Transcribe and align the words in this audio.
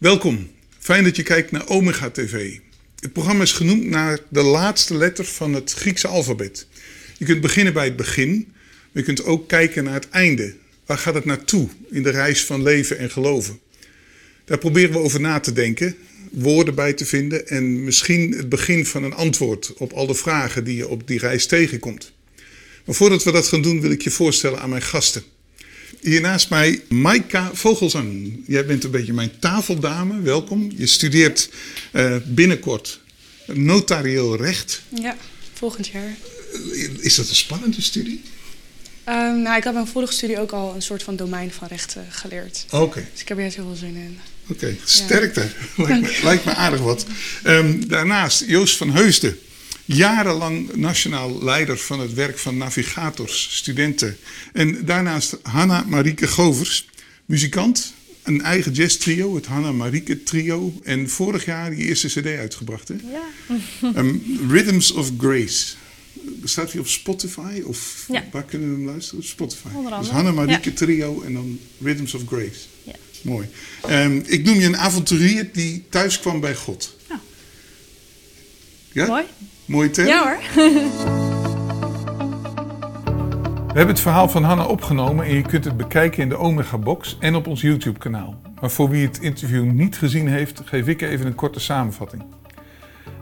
Welkom. 0.00 0.50
Fijn 0.78 1.04
dat 1.04 1.16
je 1.16 1.22
kijkt 1.22 1.50
naar 1.50 1.68
Omega 1.68 2.10
TV. 2.10 2.58
Het 3.00 3.12
programma 3.12 3.42
is 3.42 3.52
genoemd 3.52 3.84
naar 3.84 4.18
de 4.28 4.42
laatste 4.42 4.96
letter 4.96 5.24
van 5.24 5.54
het 5.54 5.72
Griekse 5.72 6.08
alfabet. 6.08 6.66
Je 7.18 7.24
kunt 7.24 7.40
beginnen 7.40 7.72
bij 7.72 7.84
het 7.84 7.96
begin, 7.96 8.48
maar 8.54 8.88
je 8.92 9.02
kunt 9.02 9.24
ook 9.24 9.48
kijken 9.48 9.84
naar 9.84 9.94
het 9.94 10.08
einde. 10.08 10.54
Waar 10.86 10.98
gaat 10.98 11.14
het 11.14 11.24
naartoe 11.24 11.68
in 11.90 12.02
de 12.02 12.10
reis 12.10 12.44
van 12.44 12.62
leven 12.62 12.98
en 12.98 13.10
geloven? 13.10 13.60
Daar 14.44 14.58
proberen 14.58 14.92
we 14.92 14.98
over 14.98 15.20
na 15.20 15.40
te 15.40 15.52
denken, 15.52 15.96
woorden 16.30 16.74
bij 16.74 16.92
te 16.92 17.06
vinden 17.06 17.48
en 17.48 17.84
misschien 17.84 18.32
het 18.32 18.48
begin 18.48 18.86
van 18.86 19.04
een 19.04 19.14
antwoord 19.14 19.74
op 19.76 19.92
al 19.92 20.06
de 20.06 20.14
vragen 20.14 20.64
die 20.64 20.76
je 20.76 20.88
op 20.88 21.06
die 21.06 21.18
reis 21.18 21.46
tegenkomt. 21.46 22.12
Maar 22.84 22.94
voordat 22.94 23.24
we 23.24 23.32
dat 23.32 23.48
gaan 23.48 23.62
doen, 23.62 23.80
wil 23.80 23.90
ik 23.90 24.02
je 24.02 24.10
voorstellen 24.10 24.60
aan 24.60 24.70
mijn 24.70 24.82
gasten. 24.82 25.22
Hier 26.00 26.20
naast 26.20 26.50
mij 26.50 26.82
Maika 26.88 27.50
Vogelzang. 27.52 28.42
Jij 28.46 28.66
bent 28.66 28.84
een 28.84 28.90
beetje 28.90 29.12
mijn 29.12 29.32
tafeldame. 29.38 30.20
Welkom. 30.20 30.72
Je 30.76 30.86
studeert 30.86 31.50
uh, 31.92 32.16
binnenkort 32.26 33.00
notarieel 33.46 34.36
recht. 34.36 34.82
Ja, 34.88 35.16
volgend 35.52 35.88
jaar. 35.88 36.16
Is 37.00 37.14
dat 37.14 37.28
een 37.28 37.34
spannende 37.34 37.82
studie? 37.82 38.22
Um, 39.08 39.42
nou, 39.42 39.56
ik 39.56 39.64
heb 39.64 39.74
mijn 39.74 39.86
vorige 39.86 40.12
studie 40.12 40.40
ook 40.40 40.52
al 40.52 40.74
een 40.74 40.82
soort 40.82 41.02
van 41.02 41.16
domein 41.16 41.52
van 41.52 41.68
rechten 41.68 42.06
geleerd. 42.10 42.64
Oké. 42.70 42.82
Okay. 42.82 43.08
Dus 43.12 43.20
ik 43.20 43.28
heb 43.28 43.38
er 43.38 43.42
heel 43.42 43.52
veel 43.52 43.74
zin 43.74 43.94
in. 43.94 44.18
Oké, 44.42 44.52
okay. 44.52 44.78
sterkte. 44.84 45.40
Ja. 45.76 45.84
Lijkt, 45.84 46.00
me, 46.00 46.18
lijkt, 46.22 46.44
me, 46.44 46.54
aardig 46.54 46.80
wat. 46.80 47.06
Um, 47.46 47.88
daarnaast 47.88 48.44
Joost 48.46 48.76
van 48.76 48.90
Heusden 48.90 49.38
jarenlang 49.96 50.74
nationaal 50.74 51.42
leider 51.42 51.78
van 51.78 52.00
het 52.00 52.14
werk 52.14 52.38
van 52.38 52.56
navigators, 52.56 53.56
studenten. 53.56 54.16
En 54.52 54.84
daarnaast 54.84 55.38
Hanna 55.42 55.84
Marieke 55.88 56.26
Govers, 56.26 56.88
muzikant, 57.24 57.92
een 58.22 58.42
eigen 58.42 58.72
jazz 58.72 58.96
trio, 58.96 59.34
het 59.34 59.46
Hanna 59.46 59.72
Marieke 59.72 60.22
Trio. 60.22 60.74
En 60.82 61.08
vorig 61.08 61.44
jaar 61.44 61.70
die 61.70 61.84
eerste 61.84 62.08
CD 62.08 62.26
uitgebracht, 62.26 62.88
hè? 62.88 62.94
Ja. 62.94 63.92
Um, 63.96 64.22
Rhythms 64.48 64.92
of 64.92 65.10
Grace. 65.18 65.74
Staat 66.44 66.72
hij 66.72 66.80
op 66.80 66.86
Spotify? 66.86 67.62
Of 67.64 68.04
ja. 68.08 68.24
waar 68.32 68.44
kunnen 68.44 68.68
we 68.70 68.74
hem 68.74 68.86
luisteren? 68.86 69.24
Spotify. 69.24 69.66
Onder 69.66 69.82
andere. 69.82 70.00
Dus 70.00 70.10
Hanna 70.10 70.32
Marieke 70.32 70.70
ja. 70.70 70.76
Trio 70.76 71.22
en 71.22 71.32
dan 71.32 71.58
Rhythms 71.78 72.14
of 72.14 72.22
Grace. 72.26 72.60
Ja. 72.82 72.94
Mooi. 73.22 73.48
Um, 73.88 74.22
ik 74.26 74.44
noem 74.44 74.60
je 74.60 74.66
een 74.66 74.76
avonturier 74.76 75.48
die 75.52 75.84
thuis 75.88 76.20
kwam 76.20 76.40
bij 76.40 76.54
God. 76.54 76.96
Ja. 77.08 77.20
Ja? 78.92 79.06
Mooi. 79.06 79.24
Mooie 79.70 79.90
term? 79.90 80.08
Ja 80.08 80.22
hoor. 80.22 80.38
We 83.66 83.76
hebben 83.76 83.94
het 83.94 84.00
verhaal 84.00 84.28
van 84.28 84.42
Hanna 84.42 84.64
opgenomen 84.64 85.24
en 85.24 85.34
je 85.34 85.42
kunt 85.42 85.64
het 85.64 85.76
bekijken 85.76 86.22
in 86.22 86.28
de 86.28 86.36
Omega 86.36 86.78
Box 86.78 87.16
en 87.20 87.34
op 87.34 87.46
ons 87.46 87.60
YouTube 87.60 87.98
kanaal. 87.98 88.40
Maar 88.60 88.70
voor 88.70 88.88
wie 88.88 89.06
het 89.06 89.18
interview 89.20 89.64
niet 89.64 89.98
gezien 89.98 90.28
heeft, 90.28 90.62
geef 90.64 90.86
ik 90.86 91.02
even 91.02 91.26
een 91.26 91.34
korte 91.34 91.60
samenvatting. 91.60 92.22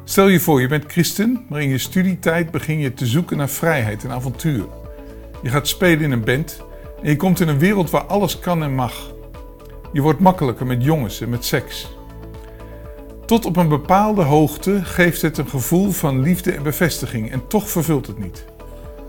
Stel 0.04 0.28
je 0.28 0.41
voor, 0.41 0.60
je 0.60 0.69
bent 0.69 0.84
christen, 0.92 1.44
maar 1.48 1.62
in 1.62 1.69
je 1.69 1.78
studietijd 1.78 2.50
begin 2.50 2.78
je 2.78 2.94
te 2.94 3.06
zoeken 3.06 3.36
naar 3.36 3.48
vrijheid 3.48 4.04
en 4.04 4.10
avontuur. 4.10 4.64
Je 5.42 5.48
gaat 5.48 5.69
spelen 5.69 6.00
in 6.00 6.12
een 6.12 6.24
band 6.24 6.62
en 7.02 7.10
je 7.10 7.16
komt 7.16 7.41
in 7.41 7.48
een 7.48 7.58
wereld 7.58 7.91
waar 7.91 8.04
alles 8.04 8.38
kan 8.38 8.62
en 8.62 8.74
mag. 8.74 9.12
Je 9.92 10.00
wordt 10.00 10.20
makkelijker 10.20 10.66
met 10.66 10.84
jongens 10.84 11.20
en 11.20 11.28
met 11.28 11.44
seks. 11.44 11.97
Tot 13.28 13.44
op 13.44 13.56
een 13.56 13.68
bepaalde 13.68 14.22
hoogte 14.22 14.84
geeft 14.84 15.22
het 15.22 15.38
een 15.38 15.48
gevoel 15.48 15.90
van 15.90 16.20
liefde 16.20 16.52
en 16.52 16.62
bevestiging 16.62 17.32
en 17.32 17.46
toch 17.46 17.70
vervult 17.70 18.06
het 18.06 18.18
niet. 18.18 18.44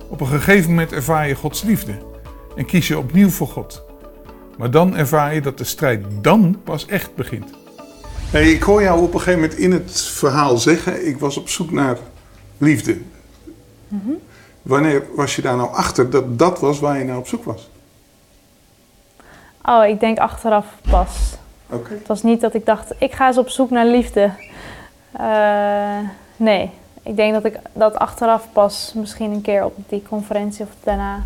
Op 0.10 0.22
een 0.22 0.28
gegeven 0.28 0.70
moment 0.70 0.92
ervaar 0.92 1.28
je 1.28 1.36
Gods 1.36 1.62
liefde 1.62 1.98
en 2.56 2.66
kies 2.66 2.88
je 2.88 2.98
opnieuw 2.98 3.30
voor 3.30 3.48
God. 3.48 3.84
Maar 4.58 4.72
dan 4.72 4.96
ervaar 4.96 5.34
je 5.34 5.42
dat 5.42 5.58
de 5.58 5.64
strijd 5.64 6.06
dan 6.22 6.62
pas 6.64 6.86
echt 6.86 7.16
begint. 7.16 7.50
Hey, 8.30 8.52
ik 8.52 8.64
hoor 8.64 8.82
jou 8.82 9.02
op 9.02 9.14
een 9.14 9.20
gegeven 9.20 9.40
moment 9.40 9.60
in 9.60 9.72
het 9.72 10.02
verhaal 10.02 10.58
zeggen: 10.58 11.08
ik 11.08 11.20
was 11.20 11.38
op 11.38 11.50
zoek 11.50 11.72
naar 11.72 11.98
liefde. 12.58 12.98
Mm 13.88 14.02
-hmm. 14.06 14.18
Wanneer 14.62 15.04
was 15.16 15.36
je 15.36 15.42
daar 15.42 15.58
nou 15.58 15.74
achter 15.74 16.10
dat 16.10 16.40
dat 16.40 16.60
was 16.60 16.80
waar 16.80 16.98
je 16.98 17.04
naar 17.04 17.18
op 17.18 17.28
zoek 17.28 17.44
was? 17.44 17.70
Oh, 19.66 19.86
ik 19.86 20.00
denk 20.00 20.18
achteraf 20.18 20.66
pas. 20.90 21.38
Okay. 21.70 21.98
Het 21.98 22.08
was 22.08 22.24
niet 22.24 22.42
dat 22.42 22.54
ik 22.54 22.66
dacht, 22.66 22.94
ik 22.98 23.14
ga 23.14 23.28
eens 23.28 23.38
op 23.38 23.50
zoek 23.50 23.70
naar 23.70 23.86
liefde. 23.86 24.32
Uh, 25.20 25.98
nee, 26.36 26.72
ik 27.04 27.16
denk 27.16 27.34
dat 27.34 27.46
ik 27.46 27.60
dat 27.74 27.96
achteraf 27.96 28.48
pas 28.54 28.94
misschien 28.96 29.32
een 29.32 29.42
keer 29.42 29.66
op 29.66 29.76
die 29.88 30.04
conferentie 30.10 30.66
of 30.66 30.70
daarna 30.84 31.16
een 31.16 31.24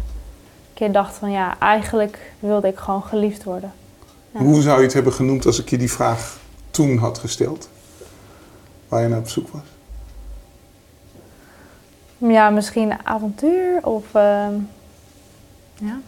keer 0.74 0.92
dacht 0.92 1.16
van 1.16 1.32
ja, 1.32 1.60
eigenlijk 1.60 2.32
wilde 2.40 2.68
ik 2.68 2.78
gewoon 2.78 3.04
geliefd 3.04 3.44
worden. 3.44 3.74
Ja. 4.32 4.40
Hoe 4.40 4.62
zou 4.62 4.78
je 4.78 4.84
het 4.84 4.94
hebben 4.94 5.14
genoemd 5.14 5.46
als 5.46 5.60
ik 5.60 5.70
je 5.70 5.78
die 5.78 5.92
vraag 5.92 6.38
toen 6.72 6.98
had 6.98 7.18
gesteld? 7.18 7.70
Waar 8.88 9.02
je 9.02 9.08
naar 9.08 9.20
op 9.20 9.30
zoek 9.30 9.48
was? 9.48 9.62
Ja, 12.18 12.50
misschien 12.50 12.94
avontuur 13.04 13.80
of 13.82 14.04
uh, 14.16 14.48
ja. 15.74 16.00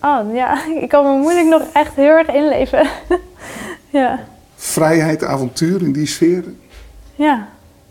Oh 0.00 0.34
ja, 0.34 0.66
ik 0.82 0.88
kan 0.88 1.04
me 1.04 1.18
moeilijk 1.20 1.46
nog 1.46 1.62
echt 1.72 1.94
heel 1.94 2.16
erg 2.16 2.28
inleven. 2.28 2.88
ja. 3.90 4.26
Vrijheid, 4.56 5.24
avontuur 5.24 5.82
in 5.82 5.92
die 5.92 6.06
sfeer? 6.06 6.44
Ja, 7.14 7.48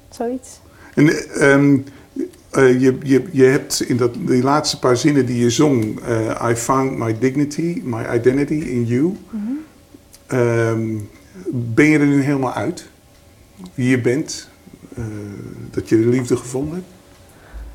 zoiets. 0.10 0.60
En 0.94 1.08
um, 1.52 1.86
uh, 2.52 2.82
je, 2.82 2.98
je, 3.04 3.24
je 3.32 3.44
hebt 3.44 3.82
in 3.82 3.98
dat, 3.98 4.14
die 4.14 4.44
laatste 4.44 4.80
paar 4.80 4.98
zinnen 4.98 5.26
die 5.26 5.40
je 5.40 5.50
zong, 5.50 6.00
uh, 6.08 6.50
I 6.50 6.56
found 6.56 6.98
my 6.98 7.20
dignity, 7.20 7.82
my 7.84 8.06
identity 8.14 8.54
in 8.54 8.86
you. 8.86 9.02
Mm 9.02 9.18
-hmm. 9.30 10.38
um, 10.38 11.10
ben 11.52 11.86
je 11.86 12.00
er 12.00 12.06
nu 12.06 12.22
helemaal 12.22 12.54
uit? 12.54 12.90
Wie 13.74 13.90
je 13.90 14.02
bent? 14.02 14.50
Uh, 14.98 15.06
dat 15.72 15.90
je 15.90 15.96
de 15.96 16.08
liefde 16.08 16.38
gevonden 16.38 16.74
hebt? 16.74 16.88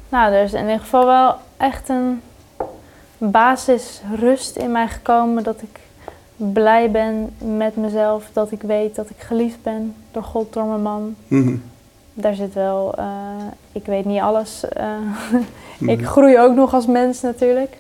Nou, 0.09 0.33
er 0.33 0.45
is 0.45 0.53
in 0.53 0.61
ieder 0.61 0.81
geval 0.81 1.07
wel 1.07 1.37
echt 1.57 1.89
een 1.89 2.21
basisrust 3.19 4.57
in 4.57 4.73
mij 4.73 4.89
gekomen. 4.89 5.43
Dat 5.43 5.63
ik 5.63 5.81
blij 6.37 6.91
ben 6.91 7.31
met 7.57 7.77
mezelf. 7.77 8.31
Dat 8.33 8.53
ik 8.53 8.63
weet 8.63 8.95
dat 8.95 9.11
ik 9.11 9.17
geliefd 9.19 9.63
ben 9.63 9.95
door 10.13 10.23
God, 10.23 10.53
door 10.53 10.65
mijn 10.65 10.83
man. 10.83 11.15
Mm 11.29 11.43
-hmm. 11.43 11.63
Daar 12.15 12.35
zit 12.35 12.55
wel, 12.55 12.95
uh, 12.99 13.05
ik 13.73 13.87
weet 13.87 14.05
niet 14.05 14.21
alles. 14.21 14.65
Uh, 14.77 14.85
mm 15.33 15.43
-hmm. 15.79 15.89
ik 15.89 16.07
groei 16.07 16.39
ook 16.39 16.55
nog 16.55 16.75
als 16.75 16.87
mens 16.87 17.21
natuurlijk. 17.21 17.77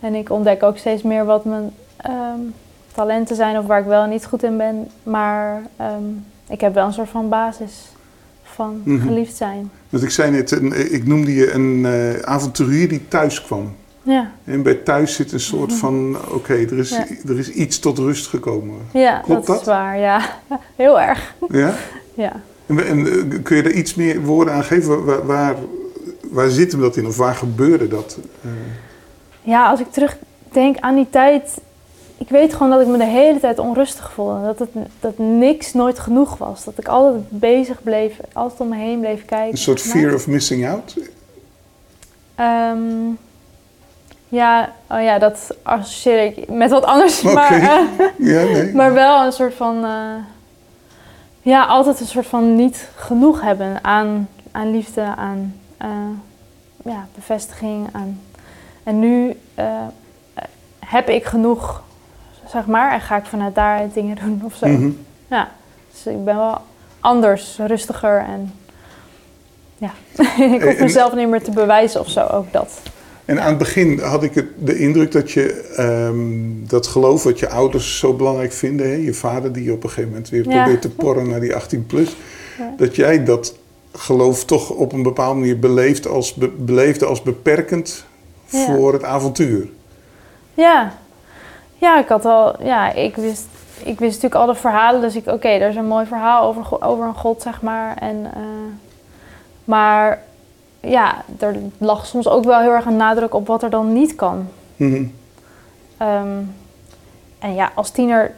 En 0.00 0.14
ik 0.14 0.30
ontdek 0.30 0.62
ook 0.62 0.76
steeds 0.76 1.02
meer 1.02 1.24
wat 1.24 1.44
mijn 1.44 1.72
um, 2.06 2.54
talenten 2.94 3.36
zijn 3.36 3.58
of 3.58 3.66
waar 3.66 3.80
ik 3.80 3.86
wel 3.86 4.02
en 4.02 4.10
niet 4.10 4.26
goed 4.26 4.42
in 4.42 4.56
ben. 4.56 4.88
Maar 5.02 5.62
um, 5.80 6.24
ik 6.48 6.60
heb 6.60 6.74
wel 6.74 6.86
een 6.86 6.92
soort 6.92 7.08
van 7.08 7.28
basis 7.28 7.72
van 8.42 8.80
Mhm. 8.84 9.06
geliefd 9.06 9.36
zijn. 9.36 9.70
Want 9.88 10.02
ik 10.02 10.10
zei 10.10 10.30
net, 10.30 10.50
een, 10.50 10.92
ik 10.92 11.06
noemde 11.06 11.34
je 11.34 11.52
een 11.52 11.84
uh, 11.84 12.18
avonturier 12.18 12.88
die 12.88 13.08
thuis 13.08 13.42
kwam. 13.42 13.74
Ja, 14.06 14.30
En 14.44 14.62
bij 14.62 14.74
thuis 14.74 15.14
zit 15.14 15.32
een 15.32 15.40
soort 15.40 15.72
van, 15.72 16.16
oké, 16.30 16.52
er, 16.54 16.78
is, 16.78 16.90
Ja. 16.90 17.06
er 17.28 17.38
is 17.38 17.50
iets 17.50 17.78
tot 17.78 17.98
rust 17.98 18.26
gekomen. 18.26 18.76
ja 18.92 19.18
Klopt 19.18 19.46
dat, 19.46 19.60
is 19.60 19.66
waar. 19.66 19.98
Ja, 19.98 20.20
heel 20.76 21.00
erg. 21.00 21.34
Ja? 21.48 21.74
Ja. 22.14 22.32
En, 22.66 22.86
en 22.86 23.06
eh, 23.06 23.42
kun 23.42 23.56
je 23.56 23.62
er 23.62 23.72
iets 23.72 23.94
meer 23.94 24.22
woorden 24.22 24.54
aan 24.54 24.64
geven? 24.64 25.04
Waar, 25.04 25.26
waar, 25.26 25.54
waar 26.30 26.48
zit 26.48 26.72
hem 26.72 26.80
dat 26.80 26.96
in? 26.96 27.06
Of 27.06 27.16
waar 27.16 27.34
gebeurde 27.34 27.88
dat? 27.88 28.18
Eh, 28.42 28.50
ja, 29.42 29.70
als 29.70 29.80
ik 29.80 29.92
terugdenk 29.92 30.78
aan 30.78 30.94
die 30.94 31.10
tijd. 31.10 31.60
Ik 32.18 32.28
weet 32.28 32.52
gewoon 32.52 32.70
dat 32.70 32.80
ik 32.80 32.86
me 32.86 32.98
de 32.98 33.04
hele 33.04 33.40
tijd 33.40 33.58
onrustig 33.58 34.12
voelde. 34.12 34.40
Dat, 34.44 34.58
het, 34.58 34.68
dat 35.00 35.18
niks 35.18 35.72
nooit 35.72 35.98
genoeg 35.98 36.38
was. 36.38 36.64
Dat 36.64 36.74
ik 36.78 36.88
altijd 36.88 37.22
bezig 37.28 37.82
bleef, 37.82 38.12
altijd 38.32 38.60
om 38.60 38.68
me 38.68 38.76
heen 38.76 39.00
bleef 39.00 39.24
kijken. 39.24 39.50
een 39.50 39.58
soort 39.58 39.80
fear 39.80 40.14
of 40.14 40.26
missing 40.26 40.68
out? 40.68 40.96
Ehm, 42.34 42.78
ja, 44.34 44.72
oh 44.90 45.02
ja, 45.02 45.18
dat 45.18 45.56
associeer 45.62 46.24
ik 46.24 46.48
met 46.48 46.70
wat 46.70 46.84
anders. 46.84 47.22
Maar, 47.22 47.52
eh, 47.52 47.78
Ja, 48.32 48.42
nee. 48.42 48.74
maar 48.74 48.92
wel 48.92 49.24
een 49.24 49.32
soort 49.32 49.54
van. 49.54 49.84
eh, 49.84 50.24
ja, 51.42 51.64
altijd 51.64 52.00
een 52.00 52.06
soort 52.06 52.26
van 52.26 52.54
niet 52.56 52.88
genoeg 52.96 53.40
hebben 53.40 53.78
aan, 53.82 54.28
aan 54.52 54.70
liefde, 54.70 55.02
aan 55.16 55.54
eh, 55.76 55.88
ja, 56.84 57.06
bevestiging. 57.14 57.88
Aan, 57.92 58.20
en 58.82 58.98
nu 58.98 59.38
heb 60.86 61.08
ik 61.08 61.24
genoeg, 61.24 61.82
zeg 62.48 62.66
maar, 62.66 62.92
en 62.92 63.00
ga 63.00 63.16
ik 63.16 63.24
vanuit 63.24 63.54
daaruit 63.54 63.94
dingen 63.94 64.16
doen 64.16 64.40
of 64.44 64.54
zo. 64.54 64.66
Mhm. 64.66 64.90
Ja, 65.28 65.48
dus 65.92 66.06
ik 66.06 66.24
ben 66.24 66.36
wel 66.36 66.58
anders, 67.00 67.58
rustiger 67.58 68.18
en. 68.18 68.54
Ja, 69.78 69.90
ik 70.54 70.62
hoef 70.62 70.78
mezelf 70.78 71.14
niet 71.14 71.28
meer 71.28 71.42
te 71.42 71.50
bewijzen 71.50 72.00
of 72.00 72.08
zo, 72.08 72.26
ook 72.26 72.52
dat. 72.52 72.80
En 73.24 73.40
aan 73.40 73.48
het 73.48 73.58
begin 73.58 73.98
had 74.00 74.22
ik 74.22 74.34
het, 74.34 74.46
de 74.58 74.78
indruk 74.78 75.12
dat 75.12 75.30
je 75.30 75.72
ehm, 75.76 76.68
dat 76.68 76.86
geloof 76.86 77.22
wat 77.22 77.38
je 77.38 77.48
ouders 77.48 77.98
zo 77.98 78.14
belangrijk 78.14 78.52
vinden, 78.52 78.86
hè? 78.88 78.94
je 78.94 79.14
vader 79.14 79.52
die 79.52 79.64
je 79.64 79.72
op 79.72 79.82
een 79.82 79.88
gegeven 79.88 80.08
moment 80.10 80.28
weer 80.28 80.48
Ja. 80.48 80.62
probeert 80.62 80.82
te 80.82 80.90
porren 80.90 81.28
naar 81.28 81.40
die 81.40 81.54
18 81.54 81.86
plus, 81.86 82.16
Ja. 82.58 82.74
dat 82.76 82.96
jij 82.96 83.24
dat 83.24 83.54
geloof 83.92 84.44
toch 84.44 84.70
op 84.70 84.92
een 84.92 85.02
bepaalde 85.02 85.38
manier 85.38 85.58
beleefd 85.58 86.06
als, 86.08 86.34
be- 86.34 86.48
beleefde 86.58 87.06
als 87.06 87.22
beperkend 87.22 88.04
Ja. 88.46 88.64
voor 88.64 88.92
het 88.92 89.04
avontuur. 89.04 89.68
Ja. 90.54 90.94
ja, 91.78 91.98
ik 91.98 92.08
had 92.08 92.24
al, 92.24 92.62
ja, 92.64 92.92
ik 92.92 93.16
wist 93.16 93.44
ik 93.78 93.98
wist 93.98 94.12
natuurlijk 94.22 94.34
al 94.34 94.46
de 94.46 94.54
verhalen, 94.54 95.00
dus 95.00 95.16
ik, 95.16 95.26
oké, 95.26 95.48
er 95.48 95.68
is 95.68 95.76
een 95.76 95.86
mooi 95.86 96.06
verhaal 96.06 96.46
over, 96.48 96.82
over 96.82 97.04
een 97.06 97.14
god, 97.14 97.42
zeg 97.42 97.62
maar. 97.62 97.96
En, 97.96 98.30
eh, 98.34 98.40
maar 99.64 100.22
ja, 100.86 101.24
er 101.38 101.56
lag 101.78 102.06
soms 102.06 102.28
ook 102.28 102.44
wel 102.44 102.60
heel 102.60 102.72
erg 102.72 102.84
een 102.84 102.96
nadruk 102.96 103.34
op 103.34 103.46
wat 103.46 103.62
er 103.62 103.70
dan 103.70 103.92
niet 103.92 104.14
kan. 104.14 104.48
Mhm. 104.76 105.04
Ehm, 105.96 106.38
en 107.38 107.54
ja, 107.54 107.72
als 107.74 107.90
tiener 107.90 108.32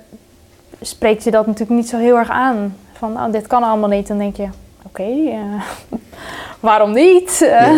spreekt 0.81 1.25
je 1.25 1.31
dat 1.31 1.47
natuurlijk 1.47 1.81
niet 1.81 1.89
zo 1.89 1.99
heel 1.99 2.17
erg 2.17 2.31
aan. 2.31 2.77
Van, 2.93 3.13
nou, 3.13 3.33
dit 3.33 3.47
kan 3.47 3.63
allemaal 3.63 3.89
niet. 3.89 4.07
Dan 4.07 4.19
denk 4.19 4.37
je, 4.37 4.49
oké, 4.83 5.03
eh, 5.31 5.63
waarom 6.61 6.93
niet? 6.93 7.37
Ja, 7.39 7.73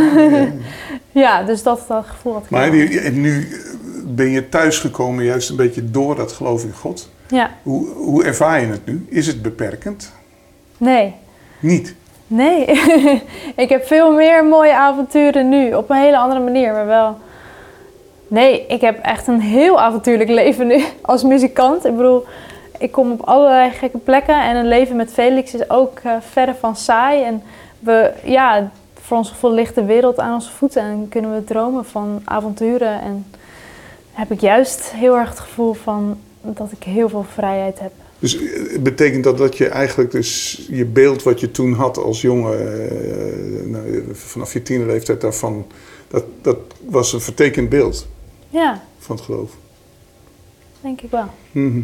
ja, 1.25 1.43
dus 1.43 1.63
dat, 1.63 1.85
dat 1.89 2.05
gevoel 2.07 2.33
had 2.33 2.45
ik 2.45 2.51
Maar 2.51 2.71
die- 2.71 3.01
en 3.01 3.21
nu 3.21 3.49
ben 4.05 4.29
je 4.31 4.49
thuisgekomen 4.49 5.25
juist 5.25 5.51
een 5.51 5.57
beetje 5.57 5.91
door 5.91 6.17
dat 6.17 6.33
geloof 6.33 6.65
in 6.65 6.73
God. 6.73 7.09
Ja, 7.29 7.51
Hoe, 7.63 7.89
hoe 7.89 8.25
ervaar 8.25 8.61
je 8.61 8.67
het 8.67 8.87
nu? 8.87 9.07
Is 9.09 9.27
het 9.27 9.43
beperkend? 9.43 10.13
nee. 10.77 11.15
Niet. 11.61 11.95
Nee, 12.31 12.65
ik 13.65 13.69
heb 13.69 13.87
veel 13.87 14.13
meer 14.13 14.45
mooie 14.45 14.75
avonturen 14.75 15.49
nu. 15.49 15.75
Op 15.75 15.91
een 15.91 15.97
hele 15.97 16.19
andere 16.19 16.41
manier, 16.41 16.73
maar 16.73 16.87
wel. 16.87 17.17
Nee, 18.27 18.67
ik 18.67 18.81
heb 18.81 18.99
echt 18.99 19.27
een 19.27 19.41
heel 19.41 19.81
avontuurlijk 19.81 20.31
leven 20.31 20.67
nu 20.67 20.85
als 21.03 21.23
muzikant. 21.23 21.85
Ik 21.85 21.97
bedoel, 21.97 22.25
ik 22.79 22.93
kom 22.93 23.13
op 23.13 23.21
allerlei 23.23 23.71
gekke 23.71 23.99
plekken. 23.99 24.43
En 24.43 24.57
een 24.57 24.69
leven 24.69 24.97
met 24.97 25.13
Felix 25.13 25.55
is 25.55 25.71
ook 25.71 25.99
eh, 25.99 26.13
verre 26.21 26.55
van 26.55 26.77
saai. 26.77 27.23
En 27.23 27.43
we, 27.79 28.13
ja, 28.25 28.71
voor 29.03 29.17
ons 29.17 29.29
gevoel 29.29 29.53
ligt 29.53 29.75
de 29.75 29.85
wereld 29.85 30.19
aan 30.19 30.35
onze 30.35 30.51
voeten. 30.51 30.83
En 30.83 31.07
kunnen 31.09 31.35
we 31.35 31.45
dromen 31.45 31.85
van 31.85 32.21
avonturen. 32.25 33.01
En 33.01 33.27
heb 34.13 34.31
ik 34.31 34.41
juist 34.41 34.93
heel 34.93 35.17
erg 35.17 35.29
het 35.29 35.41
gevoel 35.41 35.73
van 35.73 36.19
dat 36.41 36.73
ik 36.73 36.83
heel 36.83 37.09
veel 37.09 37.27
vrijheid 37.33 37.79
heb. 37.79 37.93
Dus 38.19 38.37
eh, 38.39 38.79
betekent 38.79 39.25
dat 39.25 39.39
dat 39.39 39.57
je 39.57 39.69
eigenlijk 39.69 40.11
dus 40.11 40.67
je 40.71 40.85
beeld 40.85 41.23
wat 41.23 41.41
je 41.41 41.51
toen 41.51 41.73
had 41.73 41.99
als 41.99 42.21
jongen, 42.21 42.89
eh, 42.91 43.67
nou, 43.67 44.05
vanaf 44.13 44.53
je 44.53 44.63
tienerleeftijd 44.63 45.21
daarvan, 45.21 45.67
dat, 46.09 46.25
dat 46.43 46.59
was 46.85 47.13
een 47.13 47.21
vertekend 47.21 47.69
beeld 47.69 48.07
Ja, 48.49 48.85
van 48.99 49.17
het 49.17 49.25
geloof. 49.25 49.51
denk 50.81 51.01
ik 51.01 51.11
wel. 51.11 51.27
Mhm. 51.53 51.81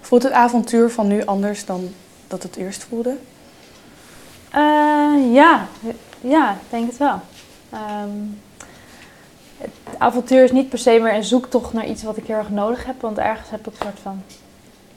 Voelt 0.00 0.22
het 0.22 0.32
avontuur 0.32 0.90
van 0.90 1.06
nu 1.06 1.24
anders 1.24 1.64
dan 1.64 1.88
dat 2.26 2.42
het 2.42 2.56
eerst 2.56 2.84
voelde? 2.88 3.16
Eh, 4.50 5.32
ja, 5.32 5.68
ja, 6.20 6.52
ik 6.52 6.70
denk 6.70 6.86
het 6.88 6.98
wel. 6.98 7.20
Ehm, 7.70 8.08
het 9.62 9.98
avontuur 9.98 10.44
is 10.44 10.52
niet 10.52 10.68
per 10.68 10.78
se 10.78 10.98
meer 11.02 11.14
een 11.14 11.24
zoektocht 11.24 11.72
naar 11.72 11.86
iets 11.86 12.02
wat 12.02 12.16
ik 12.16 12.26
heel 12.26 12.36
erg 12.36 12.50
nodig 12.50 12.84
heb. 12.84 13.00
Want 13.00 13.18
ergens 13.18 13.50
heb 13.50 13.60
ik 13.60 13.66
een 13.66 13.72
soort 13.82 13.98
van, 14.02 14.22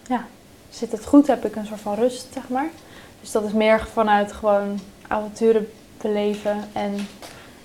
ja, 0.08 0.26
zit 0.70 0.92
het 0.92 1.06
goed, 1.06 1.28
heb 1.28 1.46
ik 1.46 1.56
een 1.56 1.66
soort 1.66 1.82
van 1.82 1.96
rust, 1.96 2.28
zeg 2.34 2.50
maar. 2.50 2.70
Dus 3.22 3.32
dat 3.32 3.44
is 3.44 3.54
meer 3.54 3.88
vanuit 3.94 4.32
gewoon 4.32 4.80
avonturen 5.08 5.70
beleven 6.02 6.58
en 6.74 7.08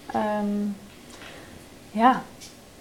ehm, 0.06 0.46
ja, 1.90 2.22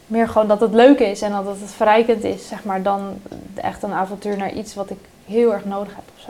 meer 0.08 0.28
gewoon 0.28 0.48
dat 0.48 0.60
het 0.60 0.74
leuk 0.74 1.00
is 1.00 1.22
en 1.22 1.32
dat 1.32 1.46
het 1.46 1.72
verrijkend 1.72 2.24
is, 2.24 2.48
zeg 2.48 2.64
maar, 2.64 2.82
dan 2.82 3.18
echt 3.54 3.84
een 3.84 3.94
avontuur 3.94 4.38
naar 4.38 4.54
iets 4.54 4.76
wat 4.76 4.90
ik 4.90 4.98
heel 5.26 5.54
erg 5.54 5.66
nodig 5.66 5.96
heb 5.96 6.04
of 6.16 6.22
zo. 6.22 6.30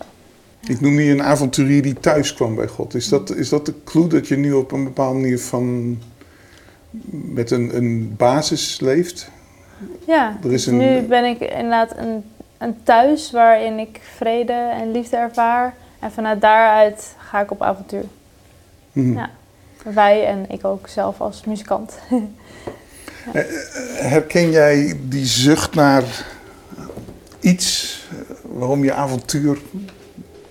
Ik 0.72 0.82
noemde 0.82 1.04
je 1.04 1.12
een 1.12 1.24
avonturier 1.24 1.82
die 1.82 1.94
thuis 1.94 2.34
kwam 2.34 2.56
bij 2.56 2.68
God. 2.68 2.94
Is 2.94 3.10
dat, 3.10 3.36
is 3.36 3.50
dat 3.50 3.66
de 3.66 3.74
clue 3.84 4.08
dat 4.08 4.28
je 4.28 4.38
nu 4.38 4.54
op 4.54 4.72
een 4.72 4.84
bepaalde 4.84 5.20
manier 5.20 5.40
van 5.40 5.98
met 7.12 7.52
een, 7.52 7.76
een 7.76 8.16
basis 8.18 8.80
leeft? 8.80 9.30
Ja, 10.08 10.38
Er 10.44 10.54
is 10.54 10.66
een- 10.66 10.78
nu 10.78 11.02
ben 11.02 11.26
ik 11.26 11.40
inderdaad 11.40 11.98
een, 11.98 12.24
een 12.58 12.84
thuis 12.84 13.32
waarin 13.32 13.80
ik 13.80 14.00
vrede 14.16 14.54
en 14.54 14.92
liefde 14.92 15.18
ervaar. 15.18 15.74
En 16.00 16.12
vanuit 16.12 16.42
daaruit 16.42 17.16
ga 17.18 17.40
ik 17.42 17.52
op 17.52 17.62
avontuur. 17.62 18.04
Mhm. 18.92 19.14
Ja. 19.14 19.30
Wij 19.84 20.26
en 20.26 20.46
ik 20.50 20.66
ook 20.66 20.88
zelf 20.88 21.22
als 21.22 21.44
muzikant. 21.46 21.94
Herken 23.96 24.52
jij 24.52 25.00
die 25.04 25.26
zucht 25.26 25.76
naar 25.76 26.04
iets 27.40 28.00
eh, 28.12 28.18
waarom 28.42 28.84
je 28.84 28.94
avontuur 28.94 29.60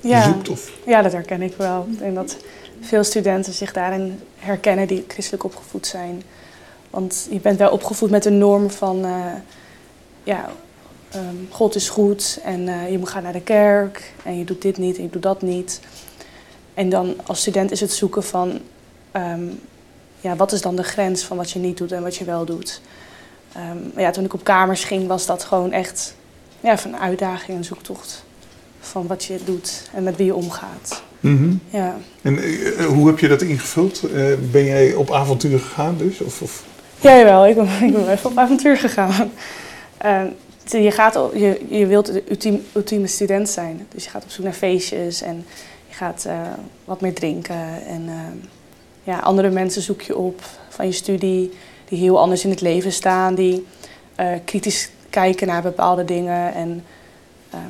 Ja. 0.00 0.22
zoekt? 0.22 0.48
Of, 0.48 0.70
ja, 0.86 1.02
dat 1.02 1.12
herken 1.12 1.42
ik 1.42 1.54
wel. 1.56 1.86
Ik 1.90 1.98
denk 1.98 2.14
dat 2.14 2.36
veel 2.80 3.04
studenten 3.04 3.52
zich 3.52 3.72
daarin 3.72 4.20
herkennen 4.36 4.86
die 4.86 5.04
christelijk 5.08 5.44
opgevoed 5.44 5.86
zijn. 5.86 6.22
Want 6.90 7.28
je 7.30 7.40
bent 7.40 7.58
wel 7.58 7.70
opgevoed 7.70 8.10
met 8.10 8.24
een 8.24 8.38
norm 8.38 8.70
van, 8.70 9.04
eh, 9.04 9.32
ja, 10.22 10.50
ehm, 11.10 11.36
God 11.50 11.74
is 11.74 11.88
goed 11.88 12.40
en 12.44 12.68
eh, 12.68 12.90
je 12.90 12.98
moet 12.98 13.08
gaan 13.08 13.22
naar 13.22 13.32
de 13.32 13.40
kerk 13.40 14.12
en 14.24 14.38
je 14.38 14.44
doet 14.44 14.62
dit 14.62 14.78
niet 14.78 14.96
en 14.96 15.02
je 15.02 15.10
doet 15.10 15.22
dat 15.22 15.42
niet. 15.42 15.80
En 16.74 16.88
dan 16.88 17.14
als 17.26 17.40
student 17.40 17.70
is 17.70 17.80
het 17.80 17.92
zoeken 17.92 18.24
van, 18.24 18.60
ehm, 19.10 19.46
ja, 20.20 20.36
wat 20.36 20.52
is 20.52 20.62
dan 20.62 20.76
de 20.76 20.82
grens 20.82 21.22
van 21.22 21.36
wat 21.36 21.50
je 21.50 21.58
niet 21.58 21.78
doet 21.78 21.92
en 21.92 22.02
wat 22.02 22.16
je 22.16 22.24
wel 22.24 22.44
doet. 22.44 22.80
Ehm, 23.52 24.00
ja, 24.00 24.10
toen 24.10 24.24
ik 24.24 24.34
op 24.34 24.44
kamers 24.44 24.84
ging 24.84 25.06
was 25.06 25.26
dat 25.26 25.44
gewoon 25.44 25.72
echt 25.72 26.14
ja, 26.60 26.78
van 26.78 26.92
een 26.92 27.00
uitdaging, 27.00 27.58
een 27.58 27.64
zoektocht 27.64 28.26
van 28.80 29.06
wat 29.06 29.24
je 29.24 29.38
doet 29.44 29.82
en 29.94 30.02
met 30.02 30.16
wie 30.16 30.26
je 30.26 30.34
omgaat. 30.34 31.02
Mhm. 31.20 31.54
Ja. 31.70 31.96
En 32.22 32.38
eh, 32.38 32.84
hoe 32.84 33.06
heb 33.06 33.18
je 33.18 33.28
dat 33.28 33.42
ingevuld? 33.42 34.02
Eh, 34.02 34.24
ben 34.50 34.64
jij 34.64 34.94
op 34.94 35.10
avontuur 35.10 35.58
gegaan 35.58 35.94
dus? 35.98 36.20
Of, 36.20 36.42
of? 36.42 36.64
Ja, 37.00 37.16
jawel. 37.18 37.46
Ik 37.46 37.54
ben, 37.54 37.64
ik 37.86 37.92
ben 37.92 38.04
wel 38.04 38.08
even 38.10 38.30
op 38.30 38.38
avontuur 38.38 38.76
gegaan. 38.76 39.30
Eh, 39.96 40.22
je, 40.64 40.90
gaat, 40.90 41.18
je, 41.34 41.60
je 41.68 41.86
wilt 41.86 42.06
de 42.06 42.22
ultiem- 42.28 42.64
ultieme 42.72 43.06
student 43.06 43.48
zijn. 43.48 43.86
Dus 43.94 44.04
je 44.04 44.10
gaat 44.10 44.24
op 44.24 44.30
zoek 44.30 44.44
naar 44.44 44.52
feestjes 44.52 45.22
en 45.22 45.44
je 45.88 45.94
gaat 45.94 46.24
eh, 46.24 46.40
wat 46.84 47.00
meer 47.00 47.14
drinken. 47.14 47.86
En 47.86 48.04
eh, 48.06 48.14
ja, 49.02 49.18
andere 49.18 49.50
mensen 49.50 49.82
zoek 49.82 50.02
je 50.02 50.16
op 50.16 50.42
van 50.68 50.86
je 50.86 50.92
studie 50.92 51.52
die 51.88 51.98
heel 51.98 52.18
anders 52.20 52.44
in 52.44 52.50
het 52.50 52.60
leven 52.60 52.92
staan. 52.92 53.34
Die 53.34 53.66
eh, 54.14 54.32
kritisch 54.44 54.90
kijken 55.10 55.46
naar 55.46 55.62
bepaalde 55.62 56.04
dingen. 56.04 56.54
En 56.54 56.84
ehm, 57.50 57.62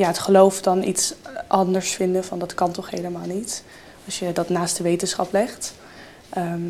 ja, 0.00 0.06
het 0.06 0.18
geloof 0.18 0.60
dan 0.62 0.82
iets 0.82 1.14
anders 1.46 1.90
vinden 1.90 2.24
van 2.24 2.38
dat 2.38 2.54
kan 2.54 2.70
toch 2.72 2.90
helemaal 2.90 3.26
niet. 3.26 3.62
Als 4.06 4.18
je 4.18 4.32
dat 4.32 4.48
naast 4.48 4.76
de 4.76 4.82
wetenschap 4.82 5.32
legt. 5.32 5.74
Ehm, 6.30 6.60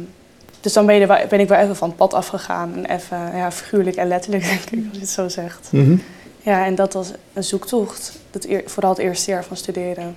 dus 0.60 0.72
dan 0.72 0.86
ben, 0.86 0.94
je 0.94 1.06
er 1.06 1.26
ben 1.28 1.40
ik 1.40 1.48
wel 1.48 1.58
even 1.58 1.76
van 1.76 1.88
het 1.88 1.96
pad 1.96 2.14
afgegaan. 2.14 2.72
En 2.76 2.96
even, 2.96 3.36
ja, 3.36 3.52
figuurlijk 3.52 3.96
en 3.96 4.08
letterlijk, 4.08 4.44
denk 4.50 4.60
ik, 4.70 4.84
als 4.88 4.94
je 4.94 5.00
het 5.00 5.08
zo 5.08 5.28
zegt. 5.28 5.68
Mhm. 5.72 5.96
Ja, 6.42 6.64
en 6.66 6.75
dat 6.75 6.92
was 6.92 7.10
een 7.32 7.44
zoektocht. 7.44 8.12
Dat 8.30 8.44
eer- 8.44 8.62
vooral 8.66 8.90
het 8.90 8.99
eerste 9.00 9.30
jaar 9.30 9.44
van 9.44 9.56
studeren. 9.56 10.16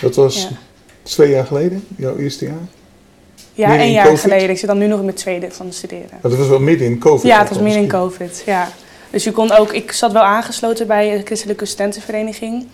Dat 0.00 0.14
was 0.14 0.42
Ja, 0.42 0.48
twee 1.02 1.30
jaar 1.30 1.46
geleden, 1.46 1.86
jouw 1.96 2.16
eerste 2.16 2.44
jaar? 2.44 2.54
ja 3.52 3.68
Midden 3.68 3.78
één 3.78 3.88
in 3.88 3.92
jaar 3.94 4.04
COVID? 4.06 4.20
geleden. 4.20 4.50
Ik 4.50 4.58
zit 4.58 4.68
dan 4.68 4.78
nu 4.78 4.86
nog 4.86 4.98
in 4.98 5.04
mijn 5.04 5.16
tweede 5.16 5.50
van 5.50 5.72
studeren. 5.72 6.08
Maar 6.10 6.30
dat 6.30 6.36
was 6.36 6.48
wel 6.48 6.60
midden 6.60 6.86
in 6.86 6.98
COVID. 6.98 7.22
Ja, 7.26 7.38
het 7.38 7.48
was 7.48 7.58
midden 7.58 7.82
in 7.82 7.88
COVID, 7.88 8.42
ja. 8.46 8.68
Dus 9.14 9.24
je 9.24 9.32
kon 9.32 9.52
ook, 9.52 9.72
ik 9.72 9.92
zat 9.92 10.12
wel 10.12 10.22
aangesloten 10.22 10.86
bij 10.86 11.14
een 11.14 11.24
christelijke 11.26 11.64
studentenvereniging. 11.64 12.66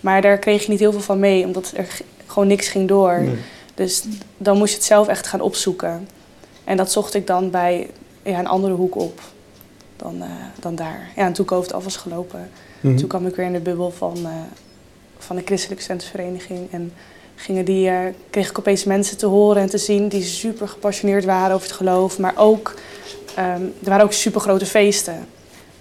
Maar 0.00 0.22
daar 0.22 0.38
kreeg 0.38 0.62
je 0.64 0.70
niet 0.70 0.78
heel 0.80 0.92
veel 0.92 1.00
van 1.00 1.18
mee, 1.18 1.44
omdat 1.44 1.72
er 1.76 1.86
gewoon 2.26 2.48
niks 2.48 2.68
ging 2.68 2.88
door. 2.88 3.20
Nee. 3.20 3.34
Dus 3.74 4.04
dan 4.36 4.56
moest 4.58 4.70
je 4.70 4.76
het 4.76 4.86
zelf 4.86 5.08
echt 5.08 5.26
gaan 5.26 5.40
opzoeken. 5.40 6.08
En 6.64 6.76
dat 6.76 6.92
zocht 6.92 7.14
ik 7.14 7.26
dan 7.26 7.50
bij 7.50 7.90
ja, 8.22 8.38
een 8.38 8.46
andere 8.46 8.74
hoek 8.74 8.96
op 8.96 9.20
dan, 9.96 10.22
eh, 10.22 10.28
dan 10.60 10.74
daar. 10.74 11.10
Ja, 11.16 11.26
en 11.26 11.32
toen 11.32 11.46
COVID 11.46 11.72
af 11.72 11.84
was 11.84 11.96
gelopen, 11.96 12.50
Mhm. 12.80 12.96
toen 12.96 13.08
kwam 13.08 13.26
ik 13.26 13.36
weer 13.36 13.46
in 13.46 13.52
de 13.52 13.60
bubbel 13.60 13.90
van, 13.90 14.16
eh, 14.22 14.30
van 15.18 15.36
de 15.36 15.42
christelijke 15.44 15.82
studentenvereniging. 15.82 16.72
En 16.72 16.92
gingen 17.36 17.64
die, 17.64 17.88
eh, 17.88 17.98
kreeg 18.30 18.48
ik 18.48 18.58
opeens 18.58 18.84
mensen 18.84 19.16
te 19.16 19.26
horen 19.26 19.62
en 19.62 19.68
te 19.70 19.78
zien 19.78 20.08
die 20.08 20.22
super 20.22 20.68
gepassioneerd 20.68 21.24
waren 21.24 21.54
over 21.54 21.66
het 21.66 21.76
geloof. 21.76 22.18
Maar 22.18 22.34
ook, 22.36 22.74
ehm, 23.34 23.62
er 23.62 23.88
waren 23.88 24.04
ook 24.04 24.12
super 24.12 24.40
grote 24.40 24.66
feesten. 24.66 25.26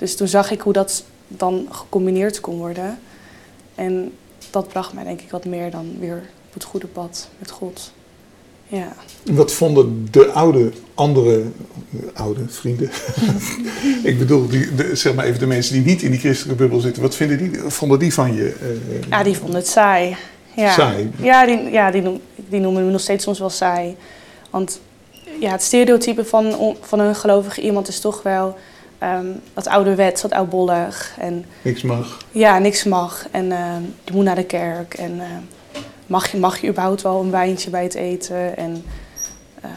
Dus 0.01 0.15
toen 0.15 0.27
zag 0.27 0.51
ik 0.51 0.62
hoe 0.62 0.74
dat 0.74 1.03
dan 1.27 1.67
gecombineerd 1.72 2.39
kon 2.39 2.58
worden. 2.58 3.00
En 3.75 4.12
dat 4.50 4.67
bracht 4.67 4.93
mij 4.93 5.03
denk 5.03 5.22
ik 5.22 5.31
wat 5.31 5.46
meer 5.46 5.72
dan 5.72 5.96
weer 6.00 6.24
op 6.48 6.53
het 6.53 6.63
goede 6.63 6.88
pad 6.88 7.29
met 7.38 7.51
God. 7.51 7.91
Ja. 8.67 8.93
Wat 9.24 9.51
vonden 9.51 10.08
de 10.12 10.31
oude, 10.31 10.72
andere 10.93 11.43
oude 12.13 12.41
vrienden? 12.48 12.89
ik 14.12 14.20
bedoel, 14.20 14.48
die, 14.48 14.75
de, 14.75 14.96
zeg 14.96 15.13
maar 15.13 15.25
even 15.25 15.39
de 15.39 15.46
mensen 15.46 15.74
die 15.74 15.84
niet 15.84 16.01
in 16.01 16.12
die 16.12 16.20
christelijke 16.20 16.62
bubbel 16.62 16.79
zitten. 16.79 17.01
Wat 17.01 17.15
vinden 17.15 17.38
die, 17.38 17.60
vonden 17.67 18.00
die 18.00 18.13
van 18.13 18.34
je? 18.34 18.55
eh, 18.62 19.10
ja, 19.10 19.24
die 19.24 19.38
vonden 19.38 19.55
het 19.55 19.67
saai. 19.67 20.15
Ja. 20.55 20.74
Saai? 20.74 21.12
Ja, 21.22 21.46
die, 21.46 21.70
ja 21.70 21.91
die, 21.91 22.01
noem, 22.01 22.22
die 22.36 22.60
noemen 22.60 22.86
me 22.86 22.91
nog 22.91 23.01
steeds 23.01 23.24
soms 23.24 23.39
wel 23.39 23.50
saai. 23.50 23.96
Want 24.50 24.79
ja, 25.39 25.51
het 25.51 25.63
stereotype 25.63 26.25
van, 26.25 26.75
van 26.81 27.00
een 27.00 27.15
gelovige 27.15 27.62
iemand 27.62 27.88
is 27.88 28.00
toch 28.00 28.24
wel 28.24 28.58
ehm 29.01 29.25
wat 29.53 29.67
ouderwets, 29.67 30.22
wat 30.22 30.31
oudbollig. 30.31 31.15
En 31.20 31.46
Niks 31.62 31.81
mag. 31.81 32.17
ja, 32.31 32.60
niks 32.60 32.84
mag. 32.84 33.27
En 33.31 33.51
ehm, 33.51 33.81
je 34.03 34.13
moet 34.13 34.24
naar 34.24 34.36
de 34.36 34.43
kerk. 34.46 34.93
En 34.93 35.20
ehm, 35.20 35.81
mag, 36.08 36.31
je, 36.31 36.38
mag 36.38 36.62
je 36.62 36.67
überhaupt 36.67 37.01
wel 37.01 37.22
een 37.22 37.31
wijntje 37.31 37.70
bij 37.70 37.84
het 37.84 37.96
eten? 37.96 38.58
En 38.58 38.84
ehm, 39.62 39.72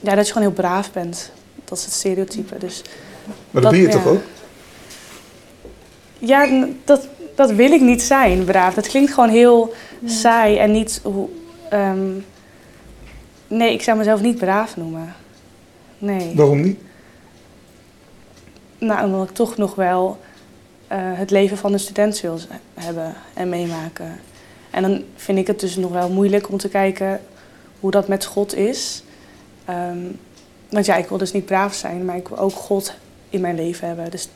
ja, 0.00 0.14
dat 0.14 0.26
je 0.26 0.32
gewoon 0.32 0.48
heel 0.48 0.56
braaf 0.56 0.92
bent. 0.92 1.30
Dat 1.64 1.78
is 1.78 1.84
het 1.84 1.94
stereotype. 1.94 2.58
Dus 2.58 2.82
Maar 3.26 3.34
dat, 3.50 3.62
Dat- 3.62 3.70
ben 3.72 3.80
je 3.80 3.86
ja. 3.86 3.92
toch 3.92 4.06
ook? 4.06 4.22
Ja, 6.18 6.66
dat, 6.84 7.08
dat 7.34 7.50
wil 7.50 7.70
ik 7.72 7.80
niet 7.80 8.02
zijn, 8.02 8.44
braaf. 8.44 8.74
Dat 8.74 8.88
klinkt 8.88 9.12
gewoon 9.12 9.28
heel 9.28 9.74
saai 10.04 10.56
en 10.58 10.72
niet 10.72 11.00
hoe. 11.02 11.28
ehm, 11.70 12.08
nee, 13.48 13.72
ik 13.72 13.82
zou 13.82 13.98
mezelf 13.98 14.20
niet 14.20 14.38
braaf 14.38 14.76
noemen. 14.76 15.14
Nee. 15.98 16.32
Waarom 16.34 16.60
niet? 16.60 16.80
Nou, 18.82 19.04
omdat 19.04 19.28
ik 19.28 19.34
toch 19.34 19.56
nog 19.56 19.74
wel 19.74 20.18
eh, 20.86 20.98
het 21.00 21.30
leven 21.30 21.56
van 21.56 21.72
een 21.72 21.80
student 21.80 22.20
wil 22.20 22.38
hebben 22.74 23.14
en 23.34 23.48
meemaken. 23.48 24.20
En 24.70 24.82
dan 24.82 25.02
vind 25.16 25.38
ik 25.38 25.46
het 25.46 25.60
dus 25.60 25.76
nog 25.76 25.92
wel 25.92 26.10
moeilijk 26.10 26.48
om 26.48 26.58
te 26.58 26.68
kijken 26.68 27.20
hoe 27.80 27.90
dat 27.90 28.08
met 28.08 28.24
God 28.24 28.54
is. 28.54 29.02
Ehm, 29.64 29.98
want 30.68 30.86
ja, 30.86 30.96
ik 30.96 31.08
wil 31.08 31.18
dus 31.18 31.32
niet 31.32 31.44
braaf 31.44 31.74
zijn, 31.74 32.04
maar 32.04 32.16
ik 32.16 32.28
wil 32.28 32.38
ook 32.38 32.52
God 32.52 32.94
in 33.30 33.40
mijn 33.40 33.54
leven 33.54 33.86
hebben. 33.86 34.10
Dus 34.10 34.28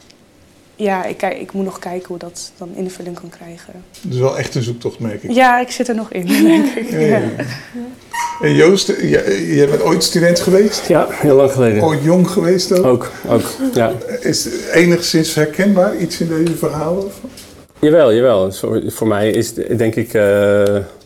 ja, 0.76 1.04
ik, 1.04 1.16
kijk, 1.16 1.38
ik 1.38 1.52
moet 1.52 1.64
nog 1.64 1.78
kijken 1.78 2.08
hoe 2.08 2.18
dat 2.18 2.52
dan 2.58 2.68
invulling 2.74 3.20
kan 3.20 3.28
krijgen. 3.28 3.72
Dat 4.00 4.12
is 4.12 4.18
wel 4.18 4.38
echt 4.38 4.54
een 4.54 4.62
zoektocht, 4.62 4.98
merk 4.98 5.22
ik. 5.22 5.30
Ja, 5.30 5.60
ik 5.60 5.70
zit 5.70 5.88
er 5.88 5.94
nog 5.94 6.12
in, 6.12 6.26
denk 6.52 6.74
ik. 6.74 6.90
Ja, 6.90 6.98
ja. 6.98 7.22
En 8.40 8.54
Joost, 8.54 8.86
jij, 8.86 9.44
jij 9.44 9.68
bent 9.68 9.82
ooit 9.82 10.04
student 10.04 10.40
geweest? 10.40 10.86
Ja, 10.86 11.06
heel 11.10 11.36
lang 11.36 11.52
geleden. 11.52 11.82
Ooit 11.82 12.02
jong 12.02 12.30
geweest 12.30 12.72
ook? 12.72 12.86
Ook, 12.86 13.10
ook, 13.28 13.74
ja. 13.74 13.92
Is 14.20 14.48
enigszins 14.72 15.34
herkenbaar 15.34 15.96
iets 15.96 16.20
in 16.20 16.28
deze 16.28 16.56
verhalen? 16.56 17.04
Of? 17.04 17.20
Jawel, 17.78 18.14
jawel. 18.14 18.52
Voor, 18.52 18.82
voor 18.86 19.06
mij 19.06 19.30
is 19.30 19.54
denk 19.54 19.94
ik, 19.94 20.14
eh, 20.14 20.22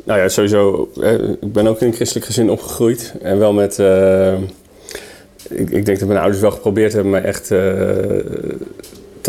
nou 0.04 0.20
ja, 0.20 0.28
sowieso, 0.28 0.90
eh, 1.00 1.12
ik 1.40 1.52
ben 1.52 1.66
ook 1.66 1.80
in 1.80 1.86
een 1.86 1.92
christelijk 1.92 2.26
gezin 2.26 2.50
opgegroeid. 2.50 3.14
En 3.22 3.38
wel 3.38 3.52
met, 3.52 3.78
eh, 3.78 4.32
ik, 5.48 5.70
ik 5.70 5.86
denk 5.86 5.98
dat 5.98 6.08
mijn 6.08 6.20
ouders 6.20 6.40
wel 6.40 6.50
geprobeerd 6.50 6.92
hebben 6.92 7.12
me 7.12 7.18
echt 7.18 7.50
eh, 7.50 7.58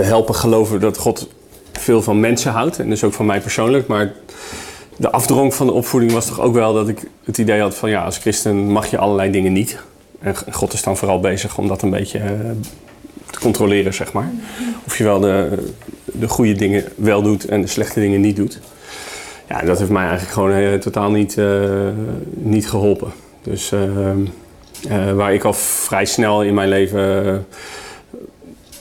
te 0.02 0.08
helpen 0.08 0.36
geloven 0.36 0.80
dat 0.80 0.98
God 0.98 1.28
veel 1.72 2.02
van 2.02 2.20
mensen 2.20 2.52
houdt. 2.52 2.80
En 2.80 2.90
dus 2.90 3.04
ook 3.04 3.14
van 3.14 3.26
mij 3.26 3.42
persoonlijk. 3.42 3.88
Maar 3.88 4.14
de 4.96 5.12
afdronk 5.12 5.54
van 5.54 5.66
de 5.68 5.74
opvoeding 5.74 6.12
was 6.12 6.26
toch 6.26 6.40
ook 6.40 6.54
wel 6.54 6.74
dat 6.74 6.88
ik 6.88 7.00
het 7.24 7.38
idee 7.38 7.62
had 7.62 7.76
van, 7.76 7.90
ja, 7.90 8.04
als 8.04 8.18
christen 8.18 8.56
mag 8.56 8.88
je 8.88 8.98
allerlei 8.98 9.32
dingen 9.32 9.54
niet. 9.54 9.78
En 10.20 10.36
God 10.52 10.74
is 10.74 10.84
dan 10.84 10.98
vooral 10.98 11.20
bezig 11.20 11.58
om 11.58 11.68
dat 11.68 11.82
een 11.82 11.90
beetje 11.90 12.20
eh, 12.20 12.30
te 13.30 13.40
controleren, 13.40 13.94
zeg 13.94 14.14
maar. 14.14 14.32
Of 14.86 14.98
je 14.98 15.04
wel 15.04 15.20
de, 15.20 15.58
de 16.06 16.28
goede 16.28 16.54
dingen 16.54 16.84
wel 16.96 17.22
doet 17.22 17.46
en 17.46 17.62
de 17.62 17.68
slechte 17.68 18.00
dingen 18.00 18.22
niet 18.22 18.36
doet. 18.36 18.60
Ja, 19.50 19.62
dat 19.62 19.80
heeft 19.80 19.92
mij 19.92 20.08
eigenlijk 20.08 20.32
gewoon 20.34 20.52
eh, 20.52 20.74
totaal 20.74 21.12
niet, 21.12 21.38
eh, 21.38 21.70
niet 22.34 22.70
geholpen. 22.70 23.12
Dus 23.44 23.72
eh, 23.72 24.10
eh, 24.90 25.16
waar 25.16 25.34
ik 25.34 25.44
al 25.44 25.54
vrij 25.54 26.06
snel 26.06 26.44
in 26.44 26.54
mijn 26.54 26.70
leven 26.70 27.46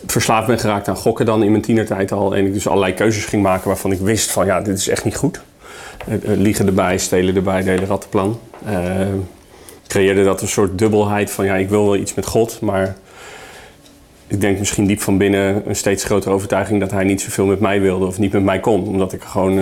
verslaafd 0.07 0.47
ben 0.47 0.59
geraakt 0.59 0.89
aan 0.89 0.97
gokken 0.97 1.27
dan 1.27 1.43
in 1.43 1.51
mijn 1.51 1.63
tienertijd 1.63 2.13
al. 2.13 2.37
En 2.37 2.47
ik 2.47 2.53
dus 2.53 2.69
allerlei 2.69 2.95
keuzes 2.95 3.25
ging 3.25 3.43
maken 3.43 3.67
waarvan 3.67 3.93
ik 3.93 3.99
wist 3.99 4.31
van 4.31 4.47
ja, 4.47 4.61
dit 4.61 4.79
is 4.79 4.89
echt 4.89 5.05
niet 5.05 5.17
goed. 5.17 5.41
Eh, 6.07 6.15
eh, 6.15 6.39
liegen 6.39 6.67
erbij, 6.67 6.99
stelen 6.99 7.37
erbij, 7.37 7.63
de 7.63 7.71
hele 7.71 7.87
rattenplan. 7.87 8.39
Eh, 8.65 9.07
creëerde 9.87 10.25
dat 10.25 10.43
een 10.43 10.49
soort 10.49 10.79
dubbelheid 10.79 11.31
van 11.31 11.45
ja, 11.45 11.55
ik 11.55 11.69
wil 11.69 11.85
wel 11.85 11.97
iets 11.97 12.15
met 12.15 12.27
God, 12.27 12.61
maar 12.61 12.97
ik 14.27 14.41
denk 14.41 14.59
misschien 14.59 14.87
diep 14.87 15.01
van 15.01 15.19
binnen 15.19 15.63
een 15.69 15.77
steeds 15.77 16.05
grotere 16.05 16.35
overtuiging 16.35 16.81
dat 16.81 16.91
hij 16.91 17.05
niet 17.05 17.21
zoveel 17.21 17.47
met 17.47 17.61
mij 17.61 17.81
wilde 17.81 18.07
of 18.07 18.19
niet 18.19 18.33
met 18.33 18.45
mij 18.45 18.61
kon. 18.61 18.87
Omdat 18.87 19.13
ik 19.13 19.23
gewoon 19.23 19.55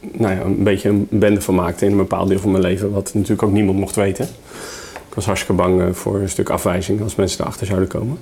nou 0.00 0.34
ja, 0.34 0.40
een 0.40 0.62
beetje 0.62 0.88
een 0.88 1.06
bende 1.10 1.40
van 1.40 1.54
maakte 1.54 1.84
in 1.84 1.90
een 1.90 1.96
bepaald 1.96 2.28
deel 2.28 2.38
van 2.38 2.50
mijn 2.50 2.62
leven, 2.62 2.92
wat 2.92 3.10
natuurlijk 3.14 3.42
ook 3.42 3.52
niemand 3.52 3.78
mocht 3.78 3.96
weten. 3.96 4.24
Ik 5.08 5.14
was 5.14 5.24
hartstikke 5.24 5.62
bang 5.62 5.96
voor 5.96 6.20
een 6.20 6.28
stuk 6.28 6.50
afwijzing 6.50 7.02
als 7.02 7.14
mensen 7.14 7.40
erachter 7.40 7.66
zouden 7.66 7.88
komen. 7.88 8.18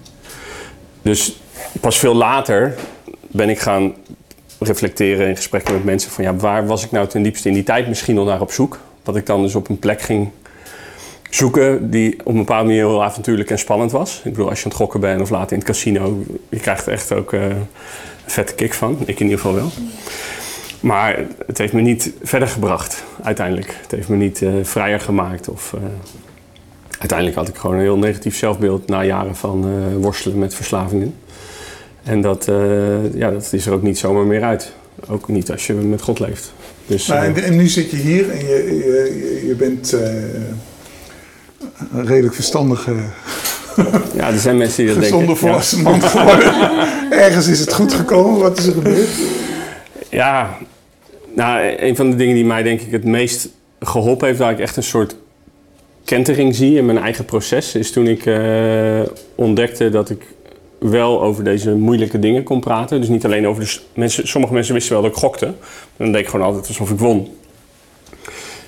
Dus 1.03 1.41
pas 1.81 1.99
veel 1.99 2.15
later 2.15 2.75
ben 3.21 3.49
ik 3.49 3.59
gaan 3.59 3.95
reflecteren 4.59 5.29
in 5.29 5.37
gesprekken 5.37 5.75
met 5.75 5.85
mensen 5.85 6.11
van 6.11 6.25
ja, 6.25 6.35
waar 6.37 6.67
was 6.67 6.85
ik 6.85 6.91
nou 6.91 7.07
ten 7.07 7.23
diepste 7.23 7.49
in 7.49 7.55
die 7.55 7.63
tijd 7.63 7.89
misschien 7.89 8.19
al 8.19 8.25
naar 8.25 8.41
op 8.41 8.53
zoek? 8.53 8.79
Dat 9.03 9.17
ik 9.17 9.27
dan 9.27 9.43
dus 9.43 9.55
op 9.55 9.69
een 9.69 9.79
plek 9.79 10.03
ging 10.03 10.31
zoeken 11.31 11.91
die 11.91 12.21
op 12.21 12.27
een 12.27 12.37
bepaalde 12.37 12.65
manier 12.65 12.87
heel 12.87 13.03
avontuurlijk 13.03 13.51
en 13.51 13.59
spannend 13.59 13.91
was. 13.91 14.17
Ik 14.25 14.31
bedoel, 14.31 14.49
als 14.49 14.59
je 14.59 14.65
aan 14.65 14.71
het 14.71 14.81
gokken 14.81 15.01
bent 15.01 15.21
of 15.21 15.31
later 15.31 15.53
in 15.53 15.59
het 15.59 15.67
casino, 15.67 16.23
je 16.49 16.61
krijgt 16.61 16.87
er 16.87 16.93
echt 16.93 17.13
ook 17.13 17.33
eh, 17.33 17.45
een 17.45 17.67
vette 18.27 18.55
kick 18.55 18.75
van. 18.75 18.99
Ik 19.01 19.21
in 19.21 19.27
ieder 19.27 19.39
geval 19.39 19.55
wel. 19.55 19.71
Maar 20.81 21.19
het 21.47 21.59
heeft 21.59 21.73
me 21.73 21.81
niet 21.81 22.13
verder 22.23 22.49
gebracht, 22.49 23.05
uiteindelijk. 23.23 23.77
Het 23.83 23.91
heeft 23.91 24.09
me 24.09 24.17
niet 24.17 24.43
eh, 24.43 24.51
vrijer 24.63 25.01
gemaakt. 25.01 25.49
Of, 25.49 25.73
eh, 25.73 25.81
uiteindelijk 27.01 27.39
had 27.39 27.49
ik 27.49 27.57
gewoon 27.57 27.77
een 27.77 27.83
heel 27.83 27.99
negatief 27.99 28.37
zelfbeeld 28.37 28.87
na 28.87 29.05
jaren 29.05 29.37
van 29.37 29.65
eh, 29.65 29.97
worstelen 29.97 30.39
met 30.39 30.55
verslavingen. 30.55 31.15
En 32.03 32.21
dat, 32.21 32.49
eh, 32.49 33.15
ja, 33.15 33.31
dat 33.31 33.53
is 33.53 33.67
er 33.67 33.73
ook 33.73 33.83
niet 33.83 33.99
zomaar 33.99 34.25
meer 34.25 34.43
uit. 34.43 34.73
Ook 35.09 35.29
niet 35.29 35.51
als 35.51 35.67
je 35.67 35.73
met 35.73 36.03
God 36.03 36.19
leeft. 36.19 36.53
Dus, 36.87 37.07
Nou, 37.07 37.21
eh, 37.21 37.27
en, 37.27 37.45
en 37.45 37.57
nu 37.57 37.67
zit 37.69 37.91
je 37.91 37.97
hier 37.97 38.31
en 38.31 38.39
je, 38.39 38.77
je, 38.77 39.47
je 39.47 39.55
bent 39.55 39.93
een 41.93 42.07
redelijk 42.07 42.35
verstandige, 42.35 42.95
ja, 44.15 44.29
er 44.29 44.39
zijn 44.39 44.57
mensen 44.57 44.85
die 44.85 44.95
dat 44.95 45.03
denken. 45.03 45.29
Ja. 45.29 45.35
volwassen 45.35 45.83
man 45.83 46.03
geworden. 46.03 46.55
Ergens 47.11 47.49
is 47.49 47.61
het 47.61 47.73
goed 47.73 47.93
gekomen. 47.93 48.41
Wat 48.41 48.59
is 48.59 48.67
er 48.67 48.73
gebeurd? 48.73 49.09
Ja, 50.09 50.57
nou, 51.35 51.75
een 51.79 51.97
van 51.97 52.11
de 52.11 52.17
dingen 52.17 52.35
die 52.35 52.45
mij 52.45 52.63
denk 52.63 52.81
ik 52.81 52.93
het 52.93 53.05
meest 53.05 53.49
geholpen 53.81 54.27
heeft, 54.27 54.39
waar 54.39 54.53
ik 54.53 54.59
echt 54.59 54.77
een 54.77 54.83
soort 54.83 55.17
kentering 56.05 56.55
zie 56.55 56.77
in 56.77 56.87
mijn 56.87 56.99
eigen 56.99 57.25
proces, 57.25 57.75
is 57.75 57.93
toen 57.93 58.07
ik 58.07 58.27
eh, 58.27 59.01
ontdekte 59.35 59.91
dat 59.91 60.11
ik 60.11 60.27
wel 60.79 61.23
over 61.23 61.45
deze 61.45 61.75
moeilijke 61.75 62.19
dingen 62.19 62.43
kon 62.43 62.61
praten. 62.61 63.01
Dus 63.01 63.09
niet 63.09 63.25
alleen 63.25 63.47
over 63.47 63.65
de 63.65 63.79
mensen. 63.95 64.29
Sommige 64.29 64.53
mensen 64.53 64.75
wisten 64.75 64.93
wel 64.93 65.03
dat 65.03 65.11
ik 65.11 65.17
gokte. 65.17 65.55
Dan 65.97 66.13
deed 66.13 66.21
ik 66.21 66.29
gewoon 66.29 66.47
altijd 66.47 66.69
alsof 66.69 66.91
ik 66.91 66.99
won. 66.99 67.29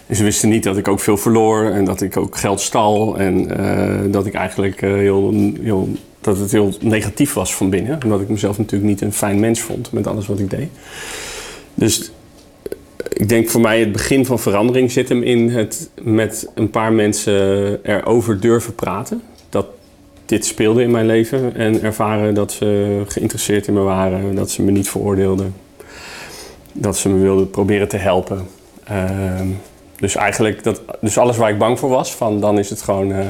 En 0.06 0.16
ze 0.16 0.24
wisten 0.24 0.48
niet 0.48 0.62
dat 0.62 0.76
ik 0.76 0.88
ook 0.88 1.00
veel 1.00 1.16
verloor 1.16 1.64
en 1.64 1.84
dat 1.84 2.00
ik 2.00 2.16
ook 2.16 2.36
geld 2.36 2.60
stal 2.60 3.18
en 3.18 3.58
eh, 3.58 4.12
dat 4.12 4.26
ik 4.26 4.34
eigenlijk 4.34 4.82
eh, 4.82 4.92
heel, 4.92 5.52
heel, 5.60 5.88
dat 6.20 6.38
het 6.38 6.52
heel 6.52 6.72
negatief 6.80 7.32
was 7.32 7.54
van 7.54 7.70
binnen. 7.70 7.98
Omdat 8.04 8.20
ik 8.20 8.28
mezelf 8.28 8.58
natuurlijk 8.58 8.90
niet 8.90 9.00
een 9.00 9.12
fijn 9.12 9.40
mens 9.40 9.60
vond 9.60 9.92
met 9.92 10.06
alles 10.06 10.26
wat 10.26 10.38
ik 10.38 10.50
deed. 10.50 10.68
Dus 11.74 12.10
ik 13.12 13.28
denk 13.28 13.48
voor 13.48 13.60
mij 13.60 13.80
het 13.80 13.92
begin 13.92 14.26
van 14.26 14.38
verandering 14.38 14.90
zit 14.90 15.08
hem 15.08 15.22
in 15.22 15.48
het 15.48 15.90
met 16.02 16.48
een 16.54 16.70
paar 16.70 16.92
mensen 16.92 17.78
erover 17.84 18.40
durven 18.40 18.74
praten. 18.74 19.22
Dat 19.48 19.66
dit 20.26 20.44
speelde 20.44 20.82
in 20.82 20.90
mijn 20.90 21.06
leven 21.06 21.54
en 21.56 21.82
ervaren 21.82 22.34
dat 22.34 22.52
ze 22.52 23.02
geïnteresseerd 23.06 23.66
in 23.66 23.74
me 23.74 23.80
waren, 23.80 24.34
dat 24.34 24.50
ze 24.50 24.62
me 24.62 24.70
niet 24.70 24.88
veroordeelden, 24.88 25.54
dat 26.72 26.96
ze 26.96 27.08
me 27.08 27.22
wilden 27.22 27.50
proberen 27.50 27.88
te 27.88 27.96
helpen. 27.96 28.46
Ehm, 28.84 29.48
dus 29.96 30.16
eigenlijk, 30.16 30.62
dat, 30.62 30.82
dus 31.00 31.18
alles 31.18 31.36
waar 31.36 31.50
ik 31.50 31.58
bang 31.58 31.78
voor 31.78 31.90
was, 31.90 32.14
van 32.14 32.40
dan 32.40 32.58
is 32.58 32.70
het 32.70 32.82
gewoon, 32.82 33.12
eh, 33.12 33.26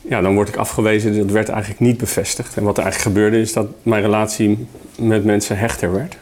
ja, 0.00 0.20
dan 0.20 0.34
word 0.34 0.48
ik 0.48 0.56
afgewezen. 0.56 1.18
Dat 1.18 1.30
werd 1.30 1.48
eigenlijk 1.48 1.80
niet 1.80 1.96
bevestigd. 1.96 2.56
En 2.56 2.62
wat 2.62 2.76
er 2.76 2.82
eigenlijk 2.82 3.16
gebeurde 3.16 3.40
is 3.40 3.52
dat 3.52 3.66
mijn 3.82 4.02
relatie 4.02 4.66
met 4.98 5.24
mensen 5.24 5.58
hechter 5.58 5.92
werd. 5.92 6.16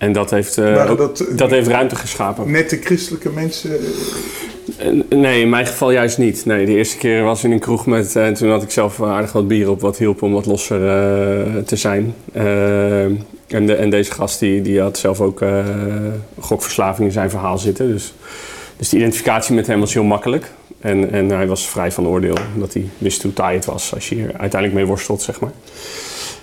En 0.00 0.12
dat 0.12 0.30
heeft, 0.30 0.58
eh, 0.58 0.96
dat, 0.96 1.24
dat 1.36 1.50
heeft 1.50 1.68
ruimte 1.68 1.96
geschapen. 1.96 2.50
Nette 2.50 2.76
christelijke 2.76 3.30
mensen. 3.30 3.70
Eh, 3.72 3.76
Nee, 5.08 5.40
in 5.40 5.48
mijn 5.48 5.66
geval 5.66 5.90
juist 5.90 6.18
niet. 6.18 6.44
Nee, 6.46 6.66
de 6.66 6.74
eerste 6.76 6.96
keer 6.96 7.22
was 7.22 7.44
in 7.44 7.52
een 7.52 7.58
kroeg 7.58 7.86
met... 7.86 8.16
eh, 8.16 8.26
En 8.26 8.34
toen 8.34 8.50
had 8.50 8.62
ik 8.62 8.70
zelf 8.70 9.02
aardig 9.02 9.32
wat 9.32 9.48
bier 9.48 9.70
op, 9.70 9.80
wat 9.80 9.98
hielp 9.98 10.22
om 10.22 10.32
wat 10.32 10.46
losser 10.46 10.76
eh, 10.88 11.56
te 11.62 11.76
zijn. 11.76 12.14
Eh, 12.32 13.02
en, 13.02 13.66
de, 13.66 13.74
en 13.74 13.90
deze 13.90 14.12
gast 14.12 14.38
die, 14.38 14.62
die 14.62 14.80
had 14.80 14.98
zelf 14.98 15.20
ook 15.20 15.40
eh, 15.42 15.64
gokverslaving 16.38 17.06
in 17.06 17.12
zijn 17.12 17.30
verhaal 17.30 17.58
zitten. 17.58 17.88
Dus, 17.92 18.14
dus 18.76 18.88
de 18.88 18.96
identificatie 18.96 19.54
met 19.54 19.66
hem 19.66 19.80
was 19.80 19.94
heel 19.94 20.04
makkelijk. 20.04 20.50
En, 20.80 21.10
en 21.12 21.28
hij 21.30 21.46
was 21.46 21.68
vrij 21.68 21.92
van 21.92 22.06
oordeel, 22.06 22.36
omdat 22.54 22.72
hij 22.72 22.88
wist 22.98 23.22
hoe 23.22 23.32
taai 23.32 23.56
het 23.56 23.64
was 23.64 23.94
als 23.94 24.08
je 24.08 24.14
hier 24.14 24.26
uiteindelijk 24.26 24.74
mee 24.74 24.86
worstelt, 24.86 25.22
zeg 25.22 25.40
maar. 25.40 25.52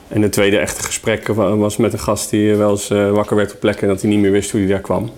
En 0.07 0.21
het 0.21 0.31
tweede 0.31 0.57
echte 0.57 0.83
gesprek 0.83 1.27
wa- 1.27 1.55
was 1.55 1.77
met 1.77 1.93
een 1.93 1.99
gast 1.99 2.29
die 2.29 2.55
wel 2.55 2.69
eens 2.71 2.89
eh, 2.89 3.09
wakker 3.11 3.35
werd 3.35 3.53
op 3.53 3.59
plekken 3.59 3.81
en 3.81 3.87
dat 3.93 4.01
hij 4.01 4.09
niet 4.09 4.19
meer 4.19 4.31
wist 4.31 4.51
hoe 4.51 4.59
hij 4.59 4.69
daar 4.69 4.79
kwam. 4.79 5.09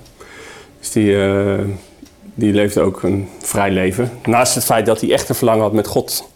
Dus 0.79 0.91
die, 0.91 1.23
eh, 1.23 1.53
die 2.35 2.53
leefde 2.53 2.81
ook 2.81 3.03
een 3.03 3.27
vrij 3.39 3.71
leven. 3.71 4.11
Naast 4.25 4.55
het 4.55 4.65
feit 4.65 4.85
dat 4.85 5.01
hij 5.01 5.11
echt 5.11 5.29
een 5.29 5.35
verlangen 5.35 5.61
had 5.63 5.73
met 5.73 5.87
God. 5.87 6.29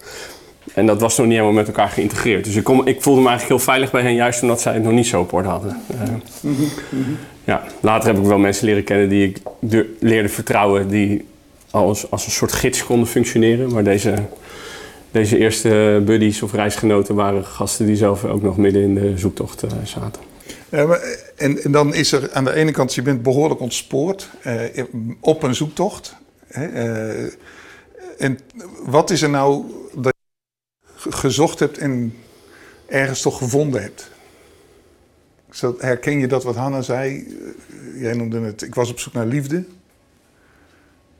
En 0.74 0.86
dat 0.86 1.02
was 1.02 1.18
nog 1.18 1.26
niet 1.26 1.36
helemaal 1.36 1.56
met 1.56 1.68
elkaar 1.68 1.90
geïntegreerd. 1.90 2.44
Dus 2.46 2.56
ik, 2.56 2.64
kom, 2.64 2.88
ik 2.88 3.02
voelde 3.02 3.22
me 3.22 3.28
eigenlijk 3.28 3.58
heel 3.60 3.66
veilig 3.74 3.92
bij 3.92 4.02
hen, 4.02 4.14
juist 4.14 4.42
omdat 4.42 4.62
zij 4.62 4.74
het 4.74 4.84
nog 4.84 4.92
niet 4.94 5.08
zo 5.08 5.20
op 5.20 5.34
orde 5.34 5.48
hadden. 5.50 5.82
Eh, 5.92 6.50
ja, 7.44 7.64
later 7.80 8.10
heb 8.14 8.18
ik 8.22 8.28
wel 8.28 8.38
mensen 8.38 8.66
leren 8.66 8.84
kennen 8.84 9.10
die 9.10 9.28
ik 9.28 9.38
leerde 10.00 10.30
vertrouwen, 10.30 10.88
die 10.88 11.26
als, 11.72 12.12
als 12.12 12.26
een 12.26 12.32
soort 12.32 12.52
gids 12.54 12.86
konden 12.86 13.08
functioneren. 13.08 13.74
Maar 13.74 13.84
deze, 13.84 14.14
deze 15.14 15.38
eerste 15.38 16.02
buddies 16.06 16.42
of 16.42 16.54
reisgenoten 16.54 17.16
waren 17.16 17.46
gasten 17.46 17.86
die 17.86 17.96
zelf 17.96 18.26
ook 18.26 18.42
nog 18.42 18.58
midden 18.58 18.82
in 18.82 18.96
de 18.96 19.18
zoektocht 19.18 19.64
eh, 19.64 19.72
zaten. 19.84 20.22
Ja, 20.70 20.86
maar, 20.86 21.02
en, 21.36 21.64
en 21.64 21.72
dan 21.72 21.94
is 21.94 22.12
er 22.12 22.32
aan 22.34 22.44
de 22.44 22.54
ene 22.54 22.72
kant, 22.72 22.94
je 22.96 23.02
bent 23.02 23.24
behoorlijk 23.24 23.60
ontspoord 23.60 24.30
eh, 24.42 24.84
op 25.20 25.44
een 25.44 25.56
zoektocht. 25.56 26.16
Hè, 26.48 26.66
eh, 26.66 27.32
en 28.18 28.40
wat 28.86 29.10
is 29.10 29.22
er 29.22 29.30
nou 29.30 29.64
dat 29.96 30.14
je 30.82 30.88
ge- 30.96 31.12
gezocht 31.12 31.60
hebt 31.60 31.78
en 31.78 32.14
ergens 32.86 33.22
toch 33.22 33.38
gevonden 33.38 33.82
hebt? 33.82 34.12
Herken 35.78 36.20
je 36.20 36.28
dat 36.28 36.44
wat 36.44 36.56
Hanna 36.56 36.82
zei? 36.82 37.16
Eh, 37.16 38.02
Jij 38.02 38.14
noemde 38.14 38.40
het, 38.40 38.62
ik 38.62 38.76
was 38.76 38.90
op 38.92 39.00
zoek 39.00 39.14
naar 39.14 39.26
liefde. 39.26 39.64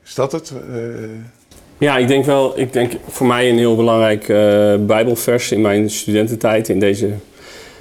Is 0.04 0.14
dat 0.14 0.32
het? 0.32 0.50
Eh, 0.70 0.76
Ja, 1.78 1.96
ik 1.96 2.08
denk 2.08 2.24
wel, 2.24 2.58
ik 2.58 2.72
denk 2.72 2.92
voor 3.08 3.26
mij 3.26 3.50
een 3.50 3.58
heel 3.58 3.76
belangrijk 3.76 4.28
eh, 4.28 4.74
Bijbelvers 4.80 5.52
in 5.52 5.60
mijn 5.60 5.90
studententijd, 5.90 6.68
in 6.68 6.80
deze 6.80 7.10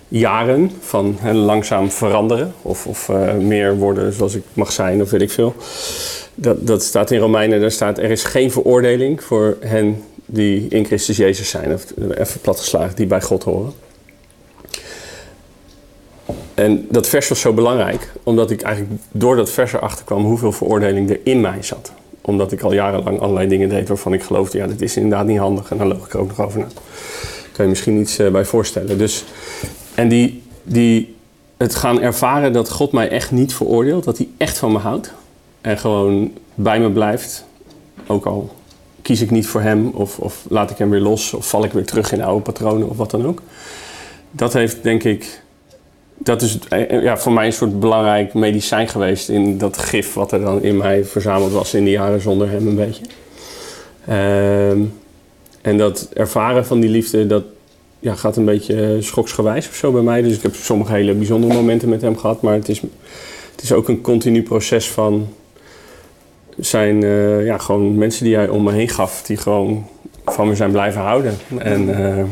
jaren 0.08 0.72
van 0.80 1.18
langzaam 1.32 1.92
veranderen 1.92 2.54
of, 2.62 2.88
of 2.88 3.10
eh, 3.10 3.34
meer 3.34 3.78
worden 3.78 4.14
zoals 4.14 4.36
ik 4.36 4.44
mag 4.54 4.72
zijn 4.72 5.02
of 5.02 5.10
weet 5.10 5.22
ik 5.22 5.32
veel. 5.32 5.56
Dat, 6.36 6.68
dat 6.68 6.84
staat 6.84 7.12
in 7.12 7.20
Romeinen, 7.20 7.62
daar 7.62 7.72
staat 7.72 7.98
er 7.98 8.12
is 8.12 8.24
geen 8.24 8.52
veroordeling 8.52 9.24
voor 9.24 9.58
hen 9.60 10.04
die 10.26 10.68
in 10.70 10.86
Christus 10.86 11.18
Jezus 11.18 11.50
zijn, 11.50 11.74
of 11.74 11.86
even 12.18 12.42
platgeslagen, 12.42 12.96
die 12.96 13.06
bij 13.06 13.22
God 13.22 13.44
horen. 13.44 13.74
En 16.54 16.88
dat 16.90 17.08
vers 17.08 17.28
was 17.28 17.40
zo 17.40 17.54
belangrijk, 17.54 18.12
omdat 18.24 18.52
ik 18.52 18.62
eigenlijk 18.62 19.02
door 19.12 19.36
dat 19.36 19.50
vers 19.50 19.74
erachter 19.74 20.06
kwam 20.06 20.24
hoeveel 20.24 20.52
veroordeling 20.52 21.10
er 21.10 21.20
in 21.24 21.42
mij 21.42 21.64
zat. 21.64 21.94
Omdat 22.26 22.52
ik 22.52 22.62
al 22.62 22.74
jarenlang 22.74 23.20
allerlei 23.20 23.48
dingen 23.48 23.70
deed 23.70 23.88
waarvan 23.88 24.14
ik 24.14 24.24
geloofde, 24.24 24.58
ja, 24.58 24.68
dit 24.68 24.82
is 24.82 24.96
inderdaad 24.96 25.26
niet 25.26 25.38
handig. 25.38 25.72
En 25.72 25.78
daar 25.78 25.88
loog 25.88 26.06
ik 26.06 26.16
ook 26.16 26.28
nog 26.28 26.42
over 26.42 26.60
na. 26.60 26.68
Kan 27.52 27.66
je 27.66 27.70
misschien 27.70 28.00
iets 28.00 28.20
eh, 28.20 28.32
bij 28.32 28.46
voorstellen. 28.46 28.98
Dus, 28.98 29.24
en 29.96 30.08
die, 30.08 30.44
die 30.64 31.16
het 31.58 31.76
gaan 31.76 32.02
ervaren 32.02 32.54
dat 32.54 32.70
God 32.70 32.92
mij 32.92 33.10
echt 33.10 33.32
niet 33.32 33.54
veroordeelt, 33.54 34.04
dat 34.04 34.18
hij 34.18 34.28
echt 34.38 34.58
van 34.58 34.72
me 34.72 34.78
houdt. 34.78 35.14
En 35.62 35.78
gewoon 35.78 36.32
bij 36.56 36.80
me 36.80 36.92
blijft, 36.92 37.46
ook 38.08 38.26
al 38.26 38.52
kies 39.02 39.22
ik 39.22 39.32
niet 39.32 39.48
voor 39.48 39.62
hem, 39.62 39.88
of, 39.88 40.20
of 40.20 40.46
laat 40.50 40.70
ik 40.70 40.78
hem 40.78 40.90
weer 40.90 41.00
los, 41.00 41.34
of 41.34 41.48
val 41.48 41.64
ik 41.64 41.72
weer 41.72 41.86
terug 41.86 42.12
in 42.12 42.24
oude 42.24 42.42
patronen, 42.42 42.90
of 42.90 42.98
wat 42.98 43.12
dan 43.12 43.26
ook. 43.26 43.42
Dat 44.32 44.54
heeft, 44.54 44.84
denk 44.84 45.04
ik, 45.04 45.43
dat 46.18 46.42
is 46.42 46.58
eh, 46.70 47.02
ja, 47.02 47.18
voor 47.18 47.32
mij 47.32 47.46
een 47.46 47.54
soort 47.54 47.80
belangrijk 47.80 48.34
medicijn 48.34 48.88
geweest 48.88 49.30
in 49.30 49.58
dat 49.58 49.78
gif 49.78 50.14
wat 50.14 50.32
er 50.32 50.40
dan 50.40 50.64
in 50.64 50.78
mij 50.78 51.06
verzameld 51.06 51.52
was 51.52 51.74
in 51.74 51.84
die 51.84 51.94
jaren 51.94 52.22
zonder 52.22 52.50
hem 52.50 52.68
een 52.68 52.76
beetje. 52.76 53.04
Ehm, 54.08 54.82
en 55.62 55.78
dat 55.78 56.10
ervaren 56.14 56.66
van 56.66 56.80
die 56.80 56.90
liefde, 56.90 57.28
dat 57.28 57.44
ja, 58.00 58.16
gaat 58.16 58.38
een 58.38 58.46
beetje 58.46 58.98
schoksgewijs 59.02 59.68
of 59.68 59.76
zo 59.76 59.92
bij 59.92 60.02
mij. 60.02 60.22
Dus 60.22 60.36
ik 60.36 60.42
heb 60.42 60.56
sommige 60.56 60.94
hele 60.94 61.14
bijzondere 61.14 61.54
momenten 61.54 61.90
met 61.90 62.02
hem 62.02 62.18
gehad, 62.18 62.42
maar 62.42 62.54
het 62.54 62.70
is, 62.70 62.82
het 63.52 63.64
is 63.64 63.72
ook 63.72 63.88
een 63.88 64.02
continu 64.02 64.44
proces 64.44 64.90
van 64.90 65.28
zijn 66.58 67.04
eh, 67.04 67.46
ja, 67.46 67.58
gewoon 67.58 67.98
mensen 67.98 68.26
die 68.26 68.36
hij 68.36 68.48
om 68.48 68.64
me 68.64 68.72
heen 68.72 68.90
gaf, 68.90 69.24
die 69.26 69.38
gewoon 69.38 69.88
van 70.26 70.48
me 70.48 70.56
zijn 70.56 70.72
blijven 70.72 71.02
houden. 71.02 71.34
En 71.58 71.96
eh, 71.96 72.24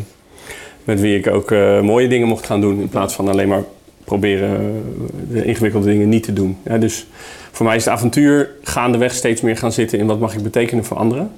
met 0.84 1.02
wie 1.02 1.18
ik 1.18 1.28
ook 1.28 1.52
eh, 1.52 1.82
mooie 1.82 2.08
dingen 2.08 2.28
mocht 2.28 2.46
gaan 2.46 2.62
doen 2.62 2.80
in 2.80 2.90
plaats 2.90 3.14
van 3.14 3.28
alleen 3.28 3.48
maar 3.48 3.64
proberen 4.04 4.60
eh, 4.60 5.34
de 5.34 5.46
ingewikkelde 5.46 5.88
dingen 5.88 6.10
niet 6.10 6.24
te 6.24 6.34
doen. 6.34 6.58
Dus 6.80 7.08
voor 7.52 7.66
mij 7.66 7.76
is 7.76 7.86
het 7.86 7.94
avontuur 7.94 8.50
gaandeweg 8.62 9.14
steeds 9.14 9.42
meer 9.42 9.58
gaan 9.58 9.72
zitten 9.72 10.00
in 10.00 10.08
wat 10.08 10.20
mag 10.20 10.36
ik 10.36 10.44
betekenen 10.44 10.86
voor 10.86 10.98
anderen. 10.98 11.32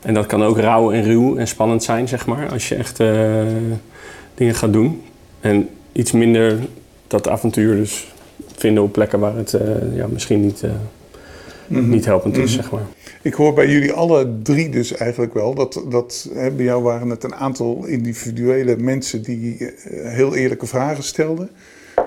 En 0.00 0.14
dat 0.14 0.26
kan 0.26 0.42
ook 0.42 0.58
rauw 0.58 0.92
en 0.92 1.02
ruw 1.02 1.36
en 1.36 1.48
spannend 1.48 1.82
zijn, 1.82 2.08
zeg 2.08 2.26
maar, 2.26 2.48
als 2.52 2.68
je 2.68 2.74
echt 2.74 3.00
eh, 3.00 3.42
dingen 4.34 4.54
gaat 4.54 4.72
doen. 4.72 5.02
En 5.40 5.68
iets 5.92 6.12
minder 6.12 6.58
dat 7.06 7.28
avontuur 7.28 7.76
dus 7.76 8.06
vinden 8.56 8.82
op 8.82 8.92
plekken 8.92 9.18
waar 9.20 9.36
het 9.36 9.56
ja, 9.94 10.06
misschien 10.06 10.40
niet, 10.40 10.64
eh, 11.76 11.82
niet 11.82 12.04
helpend 12.04 12.36
is, 12.36 12.52
zeg 12.52 12.70
maar. 12.70 12.86
Ik 13.22 13.34
hoor 13.34 13.54
bij 13.54 13.68
jullie 13.68 13.92
alle 13.92 14.38
drie 14.42 14.68
dus 14.68 14.92
eigenlijk 14.92 15.34
wel 15.34 15.54
dat, 15.54 15.84
dat 15.88 16.30
hè, 16.34 16.50
bij 16.50 16.64
jou 16.64 16.82
waren 16.82 17.08
het 17.08 17.24
een 17.24 17.34
aantal 17.34 17.84
individuele 17.84 18.76
mensen 18.76 19.22
die 19.22 19.56
eh, 19.58 20.12
heel 20.12 20.34
eerlijke 20.34 20.66
vragen 20.66 21.04
stelden. 21.04 21.50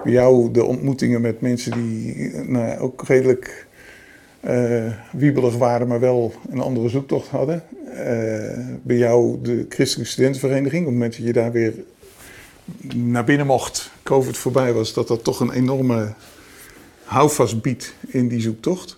Bij 0.04 0.12
jou 0.12 0.52
de 0.52 0.64
ontmoetingen 0.64 1.22
met 1.22 1.42
mensen 1.42 1.72
die 1.72 2.32
eh, 2.32 2.48
nou, 2.48 2.80
ook 2.80 3.04
redelijk 3.08 3.68
eh, 4.40 4.92
wiebelig 5.12 5.58
waren, 5.58 5.88
maar 5.88 6.00
wel 6.00 6.34
een 6.50 6.60
andere 6.60 6.90
zoektocht 6.90 7.28
hadden. 7.28 7.64
Bij 8.82 8.98
jou 8.98 9.42
de 9.42 9.66
Christelijke 9.70 10.12
Studentenvereniging, 10.12 10.82
op 10.82 10.86
het 10.86 10.94
moment 10.94 11.18
dat 11.18 11.26
je 11.26 11.34
daar 11.34 11.52
weer 11.52 11.74
naar 12.96 13.24
binnen 13.24 13.46
mocht, 13.46 13.92
COVID 14.04 14.38
voorbij 14.38 14.74
was, 14.74 14.94
dat 14.94 15.08
dat 15.08 15.24
toch 15.24 15.40
een 15.40 15.52
enorme 15.52 16.14
houvast 17.04 17.62
biedt 17.62 17.94
in 18.08 18.28
die 18.28 18.42
zoektocht. 18.42 18.98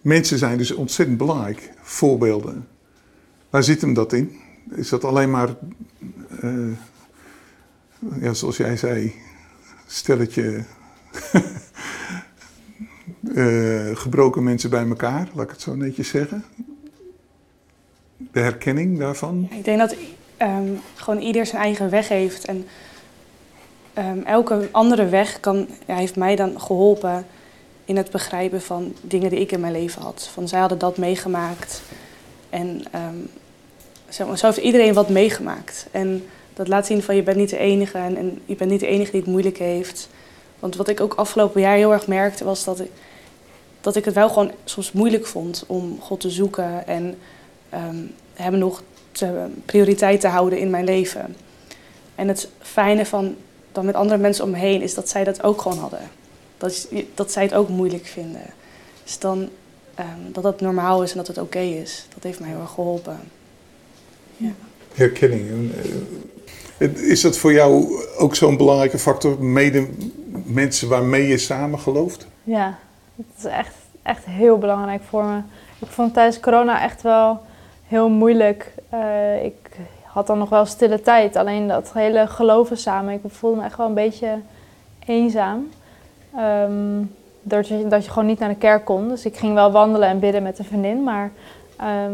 Mensen 0.00 0.38
zijn 0.38 0.58
dus 0.58 0.72
ontzettend 0.72 1.18
belangrijk, 1.18 1.70
voorbeelden. 1.80 2.68
Waar 3.50 3.62
zit 3.62 3.80
hem 3.80 3.94
dat 3.94 4.12
in? 4.12 4.40
Is 4.70 4.88
dat 4.88 5.04
alleen 5.04 5.30
maar, 5.30 5.48
eh, 6.40 6.72
ja, 8.20 8.32
zoals 8.32 8.56
jij 8.56 8.76
zei, 8.76 9.14
stelletje 9.86 10.64
eh, 13.34 13.96
gebroken 13.96 14.42
mensen 14.42 14.70
bij 14.70 14.86
elkaar, 14.88 15.28
laat 15.34 15.44
ik 15.44 15.50
het 15.50 15.60
zo 15.60 15.74
netjes 15.74 16.08
zeggen? 16.08 16.44
De 18.16 18.40
herkenning 18.40 18.98
daarvan? 18.98 19.48
Ik 19.50 19.64
denk 19.64 19.78
dat 19.78 19.96
ehm, 20.36 20.72
gewoon 20.94 21.20
ieder 21.20 21.46
zijn 21.46 21.62
eigen 21.62 21.90
weg 21.90 22.08
heeft. 22.08 22.44
En 22.44 22.66
ehm, 23.92 24.18
elke 24.18 24.68
andere 24.72 25.08
weg 25.08 25.40
kan, 25.40 25.68
heeft 25.86 26.16
mij 26.16 26.36
dan 26.36 26.60
geholpen 26.60 27.26
in 27.88 27.96
het 27.96 28.10
begrijpen 28.10 28.62
van 28.62 28.94
dingen 29.00 29.30
die 29.30 29.40
ik 29.40 29.52
in 29.52 29.60
mijn 29.60 29.72
leven 29.72 30.02
had. 30.02 30.28
Van 30.32 30.48
zij 30.48 30.60
hadden 30.60 30.78
dat 30.78 30.96
meegemaakt. 30.96 31.82
En 32.50 32.82
ehm, 32.90 34.36
zo 34.36 34.46
heeft 34.46 34.56
iedereen 34.56 34.94
wat 34.94 35.08
meegemaakt. 35.08 35.86
En 35.90 36.26
dat 36.54 36.68
laat 36.68 36.86
zien 36.86 37.02
van 37.02 37.16
je 37.16 37.22
bent 37.22 37.36
niet 37.36 37.50
de 37.50 37.58
enige 37.58 37.98
en, 37.98 38.16
en 38.16 38.40
je 38.44 38.54
bent 38.54 38.70
niet 38.70 38.80
de 38.80 38.86
enige 38.86 39.10
die 39.10 39.20
het 39.20 39.30
moeilijk 39.30 39.58
heeft. 39.58 40.08
Want 40.58 40.76
wat 40.76 40.88
ik 40.88 41.00
ook 41.00 41.14
afgelopen 41.14 41.60
jaar 41.60 41.76
heel 41.76 41.92
erg 41.92 42.06
merkte 42.06 42.44
was 42.44 42.64
dat 42.64 42.80
ik, 42.80 42.90
dat 43.80 43.96
ik 43.96 44.04
het 44.04 44.14
wel 44.14 44.28
gewoon 44.28 44.52
soms 44.64 44.92
moeilijk 44.92 45.26
vond 45.26 45.64
om 45.66 46.00
God 46.00 46.20
te 46.20 46.30
zoeken 46.30 46.86
en 46.86 47.18
ehm, 47.70 48.04
hem 48.34 48.58
nog 48.58 48.82
te, 49.12 49.46
prioriteit 49.64 50.20
te 50.20 50.28
houden 50.28 50.58
in 50.58 50.70
mijn 50.70 50.84
leven. 50.84 51.36
En 52.14 52.28
het 52.28 52.48
fijne 52.60 53.06
van 53.06 53.36
dan 53.72 53.84
met 53.84 53.94
andere 53.94 54.20
mensen 54.20 54.44
om 54.44 54.50
me 54.50 54.58
heen 54.58 54.82
is 54.82 54.94
dat 54.94 55.08
zij 55.08 55.24
dat 55.24 55.42
ook 55.42 55.62
gewoon 55.62 55.78
hadden. 55.78 56.17
Dat, 56.58 56.88
dat 57.14 57.32
zij 57.32 57.42
het 57.42 57.54
ook 57.54 57.68
moeilijk 57.68 58.06
vinden. 58.06 58.42
Dus 59.04 59.18
dan 59.18 59.48
ehm, 59.94 60.32
dat 60.32 60.42
dat 60.42 60.60
normaal 60.60 61.02
is 61.02 61.10
en 61.10 61.16
dat 61.16 61.26
het 61.26 61.38
oké 61.38 61.58
is. 61.58 62.06
Dat 62.14 62.22
heeft 62.22 62.40
mij 62.40 62.48
heel 62.48 62.60
erg 62.60 62.70
geholpen. 62.70 63.20
Ja. 64.36 64.50
Herkenning. 64.94 65.48
En, 65.48 65.72
eh, 66.78 67.10
Is 67.10 67.20
dat 67.20 67.36
voor 67.36 67.52
jou 67.52 68.02
ook 68.18 68.34
zo'n 68.34 68.56
belangrijke 68.56 68.98
factor? 68.98 69.42
Mede 69.42 69.88
mensen 70.44 70.88
waarmee 70.88 71.26
je 71.26 71.38
samen 71.38 71.78
gelooft? 71.78 72.26
Ja, 72.44 72.78
het 73.16 73.26
is 73.38 73.44
echt, 73.44 73.74
echt 74.02 74.24
heel 74.24 74.58
belangrijk 74.58 75.02
voor 75.08 75.24
me. 75.24 75.36
Ik 75.78 75.88
vond 75.88 76.06
het 76.06 76.14
tijdens 76.14 76.40
corona 76.40 76.82
echt 76.82 77.02
wel 77.02 77.40
heel 77.86 78.08
moeilijk. 78.08 78.72
Eh, 78.88 79.44
ik 79.44 79.76
had 80.04 80.26
dan 80.26 80.38
nog 80.38 80.48
wel 80.48 80.66
stille 80.66 81.00
tijd, 81.00 81.36
alleen 81.36 81.68
dat 81.68 81.92
hele 81.92 82.26
geloven 82.26 82.76
samen. 82.76 83.14
Ik 83.14 83.20
voelde 83.26 83.56
me 83.56 83.64
echt 83.64 83.76
wel 83.76 83.86
een 83.86 83.94
beetje 83.94 84.38
eenzaam. 85.06 85.68
Ehm, 86.38 87.02
doordat 87.42 87.68
je, 87.68 87.86
dat 87.86 88.04
je 88.04 88.10
gewoon 88.10 88.28
niet 88.28 88.38
naar 88.38 88.48
de 88.48 88.54
kerk 88.54 88.84
kon. 88.84 89.08
Dus 89.08 89.24
ik 89.24 89.36
ging 89.36 89.54
wel 89.54 89.70
wandelen 89.70 90.08
en 90.08 90.18
bidden 90.18 90.42
met 90.42 90.58
een 90.58 90.64
vriendin. 90.64 91.02
Maar 91.02 91.30
ehm, 91.76 92.12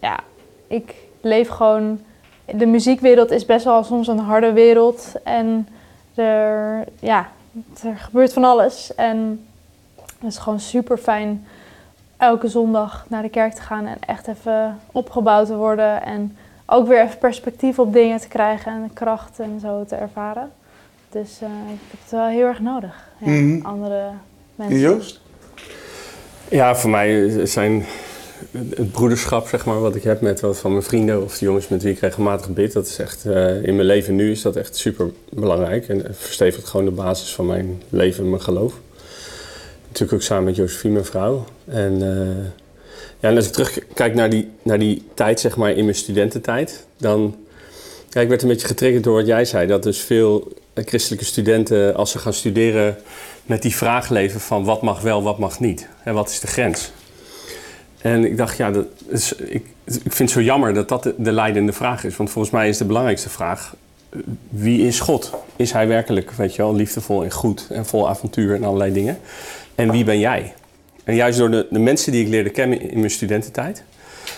ja, 0.00 0.18
ik 0.66 0.94
leef 1.20 1.48
gewoon... 1.48 2.00
De 2.44 2.66
muziekwereld 2.66 3.30
is 3.30 3.46
best 3.46 3.64
wel 3.64 3.84
soms 3.84 4.06
een 4.06 4.18
harde 4.18 4.52
wereld. 4.52 5.12
En 5.22 5.68
er, 6.14 6.84
ja, 7.00 7.28
er 7.82 7.96
gebeurt 7.96 8.32
van 8.32 8.44
alles. 8.44 8.94
En 8.94 9.46
het 10.18 10.32
is 10.32 10.38
gewoon 10.38 10.60
super 10.60 10.98
fijn 10.98 11.46
elke 12.16 12.48
zondag 12.48 13.06
naar 13.08 13.22
de 13.22 13.28
kerk 13.28 13.54
te 13.54 13.62
gaan 13.62 13.86
en 13.86 13.96
echt 14.06 14.26
even 14.28 14.78
opgebouwd 14.92 15.46
te 15.46 15.56
worden. 15.56 16.02
En 16.02 16.36
ook 16.66 16.86
weer 16.86 17.02
even 17.02 17.18
perspectief 17.18 17.78
op 17.78 17.92
dingen 17.92 18.20
te 18.20 18.28
krijgen 18.28 18.72
en 18.72 18.92
kracht 18.92 19.38
en 19.38 19.60
zo 19.60 19.84
te 19.84 19.96
ervaren. 19.96 20.52
Dus 21.14 21.40
eh, 21.40 21.48
ik 21.48 21.80
heb 21.90 22.00
het 22.00 22.10
wel 22.10 22.26
heel 22.26 22.46
erg 22.46 22.60
nodig. 22.60 23.08
Ja, 23.24 23.30
Mhm. 23.30 23.66
Andere 23.66 24.10
mensen. 24.54 24.76
En 24.76 24.82
Joost? 24.82 25.20
Ja, 26.48 26.76
voor 26.76 26.90
mij 26.90 27.30
zijn 27.46 27.84
het 28.52 28.92
broederschap, 28.92 29.48
zeg 29.48 29.64
maar, 29.64 29.80
wat 29.80 29.94
ik 29.94 30.02
heb 30.02 30.20
met 30.20 30.40
wat 30.40 30.58
van 30.58 30.70
mijn 30.70 30.82
vrienden 30.82 31.22
of 31.22 31.38
de 31.38 31.44
jongens 31.44 31.68
met 31.68 31.82
wie 31.82 31.92
ik 31.92 31.98
regelmatig 32.00 32.48
bid, 32.50 32.72
dat 32.72 32.86
is 32.86 32.98
echt, 32.98 33.24
eh, 33.24 33.62
in 33.62 33.74
mijn 33.76 33.86
leven 33.86 34.14
nu 34.14 34.30
is 34.30 34.42
dat 34.42 34.56
echt 34.56 34.76
super 34.76 35.10
belangrijk. 35.30 35.88
En 35.88 35.98
het 35.98 36.16
verstevigt 36.18 36.66
gewoon 36.68 36.84
de 36.86 36.92
basis 36.92 37.34
van 37.34 37.46
mijn 37.46 37.82
leven 37.88 38.24
en 38.24 38.30
mijn 38.30 38.42
geloof. 38.42 38.74
Natuurlijk 39.86 40.12
ook 40.12 40.22
samen 40.22 40.44
met 40.44 40.56
Josephine, 40.56 40.92
mijn 40.92 41.04
vrouw. 41.04 41.44
En, 41.64 41.92
eh, 42.02 42.44
ja, 43.20 43.28
en 43.28 43.36
als 43.36 43.46
ik 43.46 43.52
terugkijk 43.52 44.14
naar 44.14 44.30
die, 44.30 44.50
naar 44.62 44.78
die 44.78 45.02
tijd, 45.14 45.40
zeg 45.40 45.56
maar, 45.56 45.70
in 45.70 45.84
mijn 45.84 45.96
studententijd, 45.96 46.86
dan... 46.96 47.36
Ja, 48.10 48.20
ik 48.20 48.28
werd 48.28 48.42
een 48.42 48.48
beetje 48.48 48.66
getriggerd 48.66 49.04
door 49.04 49.14
wat 49.14 49.26
jij 49.26 49.44
zei. 49.44 49.66
Dat 49.66 49.82
dus 49.82 49.98
veel 49.98 50.52
christelijke 50.74 51.24
studenten, 51.24 51.94
als 51.94 52.10
ze 52.10 52.18
gaan 52.18 52.32
studeren, 52.32 52.96
met 53.46 53.62
die 53.62 53.76
vraag 53.76 54.08
leven 54.08 54.40
van 54.40 54.64
wat 54.64 54.82
mag 54.82 55.00
wel, 55.00 55.22
wat 55.22 55.38
mag 55.38 55.60
niet. 55.60 55.88
En 56.04 56.14
wat 56.14 56.28
is 56.28 56.40
de 56.40 56.46
grens? 56.46 56.92
En 57.98 58.24
ik 58.24 58.36
dacht, 58.36 58.56
ja, 58.56 58.70
dat 58.70 58.86
is, 59.08 59.32
ik, 59.32 59.66
ik 59.84 60.12
vind 60.12 60.18
het 60.18 60.30
zo 60.30 60.40
jammer 60.40 60.74
dat 60.74 60.88
dat 60.88 61.02
de, 61.02 61.14
de 61.18 61.32
leidende 61.32 61.72
vraag 61.72 62.04
is. 62.04 62.16
Want 62.16 62.30
volgens 62.30 62.54
mij 62.54 62.68
is 62.68 62.78
de 62.78 62.84
belangrijkste 62.84 63.28
vraag, 63.28 63.74
wie 64.48 64.86
is 64.86 65.00
God? 65.00 65.32
Is 65.56 65.72
hij 65.72 65.88
werkelijk, 65.88 66.30
weet 66.30 66.54
je 66.54 66.62
wel, 66.62 66.74
liefdevol 66.74 67.24
en 67.24 67.30
goed 67.30 67.66
en 67.70 67.86
vol 67.86 68.08
avontuur 68.08 68.54
en 68.54 68.64
allerlei 68.64 68.92
dingen? 68.92 69.18
En 69.74 69.90
wie 69.90 70.04
ben 70.04 70.18
jij? 70.18 70.54
En 71.04 71.14
juist 71.14 71.38
door 71.38 71.50
de, 71.50 71.66
de 71.70 71.78
mensen 71.78 72.12
die 72.12 72.22
ik 72.22 72.28
leerde 72.28 72.50
kennen 72.50 72.90
in 72.90 72.98
mijn 72.98 73.10
studententijd, 73.10 73.82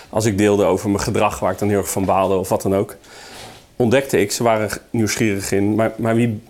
als 0.08 0.24
ik 0.24 0.38
deelde 0.38 0.64
over 0.64 0.90
mijn 0.90 1.02
gedrag 1.02 1.38
waar 1.38 1.52
ik 1.52 1.58
dan 1.58 1.68
heel 1.68 1.78
erg 1.78 1.90
van 1.90 2.04
baalde 2.04 2.34
of 2.34 2.48
wat 2.48 2.62
dan 2.62 2.74
ook, 2.74 2.96
ontdekte 3.76 4.20
ik, 4.20 4.32
ze 4.32 4.42
waren 4.42 4.68
nieuwsgierig 4.90 5.52
in, 5.52 5.74
maar, 5.74 5.92
maar 5.96 6.14
wie, 6.14 6.40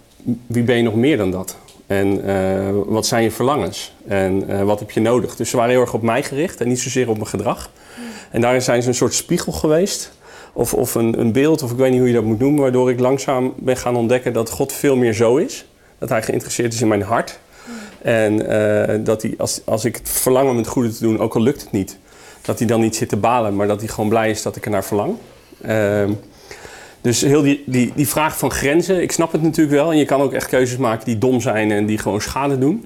wie 0.47 0.63
ben 0.63 0.77
je 0.77 0.83
nog 0.83 0.95
meer 0.95 1.17
dan 1.17 1.31
dat? 1.31 1.57
En 1.87 2.29
uh, 2.29 2.69
wat 2.87 3.07
zijn 3.07 3.23
je 3.23 3.31
verlangens? 3.31 3.95
En 4.07 4.51
uh, 4.51 4.63
wat 4.63 4.79
heb 4.79 4.91
je 4.91 5.01
nodig? 5.01 5.37
Dus 5.37 5.51
ze 5.51 5.57
waren 5.57 5.71
heel 5.71 5.81
erg 5.81 5.95
op 5.95 6.03
mij 6.03 6.23
gericht 6.23 6.61
en 6.61 6.69
niet 6.69 6.81
zozeer 6.81 7.09
op 7.09 7.17
mijn 7.17 7.29
gedrag. 7.29 7.71
En 8.31 8.41
daarin 8.41 8.63
zijn 8.63 8.83
ze 8.83 8.89
een 8.89 8.95
soort 8.95 9.15
spiegel 9.15 9.53
geweest. 9.53 10.13
Of, 10.53 10.75
of 10.75 10.95
een, 10.95 11.21
een, 11.21 11.33
beeld, 11.33 11.63
of 11.63 11.71
ik 11.71 11.77
weet 11.77 11.91
niet 11.91 11.99
hoe 11.99 12.09
je 12.09 12.15
dat 12.15 12.25
moet 12.25 12.39
noemen, 12.39 12.61
waardoor 12.61 12.91
ik 12.91 13.01
langzaam 13.01 13.55
ben 13.57 13.77
gaan 13.77 13.97
ontdekken 13.97 14.33
dat 14.33 14.51
God 14.51 14.73
veel 14.73 14.97
meer 14.97 15.13
zo 15.13 15.37
is. 15.37 15.67
Dat 15.99 16.09
hij 16.09 16.23
geïnteresseerd 16.23 16.73
is 16.73 16.81
in 16.81 16.89
mijn 16.89 17.03
hart. 17.03 17.39
En 18.03 18.33
uh, 18.33 19.05
dat 19.05 19.23
hij, 19.23 19.35
als, 19.39 19.61
als 19.65 19.85
ik 19.85 19.97
het 19.97 20.09
verlang 20.09 20.51
om 20.51 20.57
het 20.57 20.67
goede 20.67 20.93
te 20.93 21.01
doen, 21.01 21.19
ook 21.19 21.35
al 21.35 21.43
lukt 21.43 21.61
het 21.61 21.73
niet, 21.73 21.99
dat 22.43 22.59
hij 22.59 22.69
dan 22.69 22.81
niet 22.81 22.97
zit 22.97 23.09
te 23.09 23.17
balen, 23.17 23.57
maar 23.57 23.67
dat 23.67 23.81
hij 23.81 23.89
gewoon 23.89 24.09
blij 24.09 24.31
is 24.31 24.43
dat 24.43 24.57
ik 24.57 24.65
er 24.65 24.71
naar 24.71 24.85
verlang. 24.85 25.17
Dus 27.07 27.21
heel 27.21 27.43
die, 27.43 27.63
die, 27.67 27.93
die 27.95 28.09
vraag 28.09 28.39
van 28.39 28.51
grenzen, 28.51 29.03
ik 29.03 29.13
snap 29.13 29.33
het 29.33 29.43
natuurlijk 29.43 29.77
wel. 29.77 29.91
En 29.91 29.99
je 29.99 30.05
kan 30.05 30.21
ook 30.21 30.33
echt 30.33 30.49
keuzes 30.49 30.79
maken 30.79 31.05
die 31.05 31.19
dom 31.19 31.41
zijn 31.41 31.71
en 31.71 31.87
die 31.87 31.99
gewoon 31.99 32.21
schade 32.21 32.59
doen. 32.59 32.85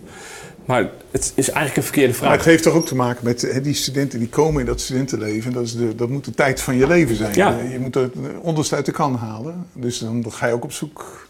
Maar 0.64 0.90
het 1.10 1.32
is 1.34 1.48
eigenlijk 1.48 1.76
een 1.76 1.82
verkeerde 1.82 2.14
vraag. 2.14 2.28
Maar 2.28 2.38
het 2.38 2.46
heeft 2.46 2.62
toch 2.62 2.74
ook 2.74 2.86
te 2.86 2.94
maken 2.94 3.24
met 3.24 3.42
hè, 3.42 3.60
die 3.60 3.74
studenten 3.74 4.18
die 4.18 4.28
komen 4.28 4.60
in 4.60 4.66
dat 4.66 4.80
studentenleven. 4.80 5.52
Dat, 5.52 5.64
is 5.64 5.76
de, 5.76 5.94
dat 5.94 6.08
moet 6.08 6.24
de 6.24 6.30
tijd 6.30 6.60
van 6.60 6.76
je 6.76 6.86
leven 6.86 7.16
zijn. 7.16 7.34
Ja. 7.34 7.58
Je 7.70 7.78
moet 7.78 7.94
het 7.94 8.12
onderste 8.40 8.74
uit 8.74 8.86
de 8.86 8.92
kan 8.92 9.14
halen. 9.14 9.66
Dus 9.72 9.98
dan 9.98 10.24
ga 10.28 10.46
je 10.46 10.52
ook 10.52 10.64
op 10.64 10.72
zoek. 10.72 11.28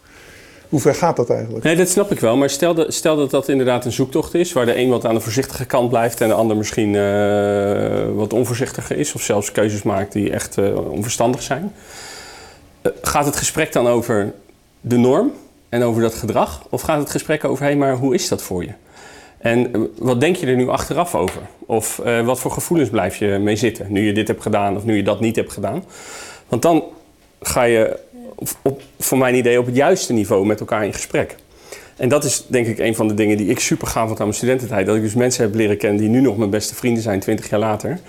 Hoe 0.69 0.79
ver 0.79 0.95
gaat 0.95 1.15
dat 1.15 1.29
eigenlijk? 1.29 1.63
Nee, 1.63 1.75
dat 1.75 1.89
snap 1.89 2.11
ik 2.11 2.19
wel. 2.19 2.37
Maar 2.37 2.49
stel, 2.49 2.73
dat, 2.73 2.93
stel 2.93 3.15
dat 3.15 3.31
dat 3.31 3.49
inderdaad 3.49 3.85
een 3.85 3.91
zoektocht 3.91 4.33
is... 4.33 4.53
waar 4.53 4.65
de 4.65 4.77
een 4.77 4.89
wat 4.89 5.05
aan 5.05 5.15
de 5.15 5.21
voorzichtige 5.21 5.65
kant 5.65 5.89
blijft... 5.89 6.21
en 6.21 6.27
de 6.27 6.33
ander 6.33 6.57
misschien 6.57 6.93
uh, 6.93 8.15
wat 8.15 8.33
onvoorzichtiger 8.33 8.97
is... 8.97 9.13
of 9.13 9.21
zelfs 9.21 9.51
keuzes 9.51 9.83
maakt 9.83 10.13
die 10.13 10.31
echt 10.31 10.57
uh, 10.57 10.91
onverstandig 10.91 11.41
zijn. 11.41 11.71
Uh, 12.81 12.91
gaat 13.01 13.25
het 13.25 13.35
gesprek 13.35 13.73
dan 13.73 13.87
over 13.87 14.33
de 14.81 14.97
norm 14.97 15.33
en 15.69 15.83
over 15.83 16.01
dat 16.01 16.13
gedrag? 16.13 16.65
Of 16.69 16.81
gaat 16.81 16.99
het 16.99 17.09
gesprek 17.09 17.43
over... 17.43 17.65
hé, 17.65 17.75
maar 17.75 17.95
hoe 17.95 18.13
is 18.13 18.27
dat 18.27 18.41
voor 18.41 18.63
je? 18.63 18.71
En 19.37 19.89
wat 19.97 20.19
denk 20.19 20.35
je 20.35 20.45
er 20.45 20.55
nu 20.55 20.67
achteraf 20.67 21.15
over? 21.15 21.41
Of 21.59 22.01
uh, 22.05 22.25
wat 22.25 22.39
voor 22.39 22.51
gevoelens 22.51 22.89
blijf 22.89 23.15
je 23.15 23.27
mee 23.27 23.55
zitten 23.55 23.91
nu 23.91 24.05
je 24.05 24.13
dit 24.13 24.27
hebt 24.27 24.41
gedaan 24.41 24.75
of 24.75 24.83
nu 24.83 24.95
je 24.95 25.03
dat 25.03 25.19
niet 25.19 25.35
hebt 25.35 25.53
gedaan? 25.53 25.83
Want 26.47 26.61
dan 26.61 26.83
ga 27.41 27.63
je 27.63 27.99
op, 28.61 28.81
voor 28.99 29.17
mijn 29.17 29.35
idee 29.35 29.59
op 29.59 29.65
het 29.65 29.75
juiste 29.75 30.13
niveau 30.13 30.45
met 30.45 30.59
elkaar 30.59 30.85
in 30.85 30.93
gesprek. 30.93 31.35
En 32.01 32.09
dat 32.09 32.23
is 32.23 32.45
denk 32.47 32.67
ik 32.67 32.79
een 32.79 32.95
van 32.95 33.07
de 33.07 33.13
dingen 33.13 33.37
die 33.37 33.47
ik 33.47 33.59
super 33.59 33.87
gaaf 33.87 34.07
vond 34.07 34.19
aan 34.19 34.25
mijn 34.25 34.37
studententijd. 34.37 34.85
Dat 34.85 34.95
ik 34.95 35.01
dus 35.01 35.13
mensen 35.13 35.43
heb 35.43 35.55
leren 35.55 35.77
kennen 35.77 35.99
die 35.99 36.09
nu 36.09 36.21
nog 36.21 36.37
mijn 36.37 36.49
beste 36.49 36.75
vrienden 36.75 37.03
zijn, 37.03 37.19
20 37.19 37.49
jaar 37.49 37.59
later. 37.59 37.99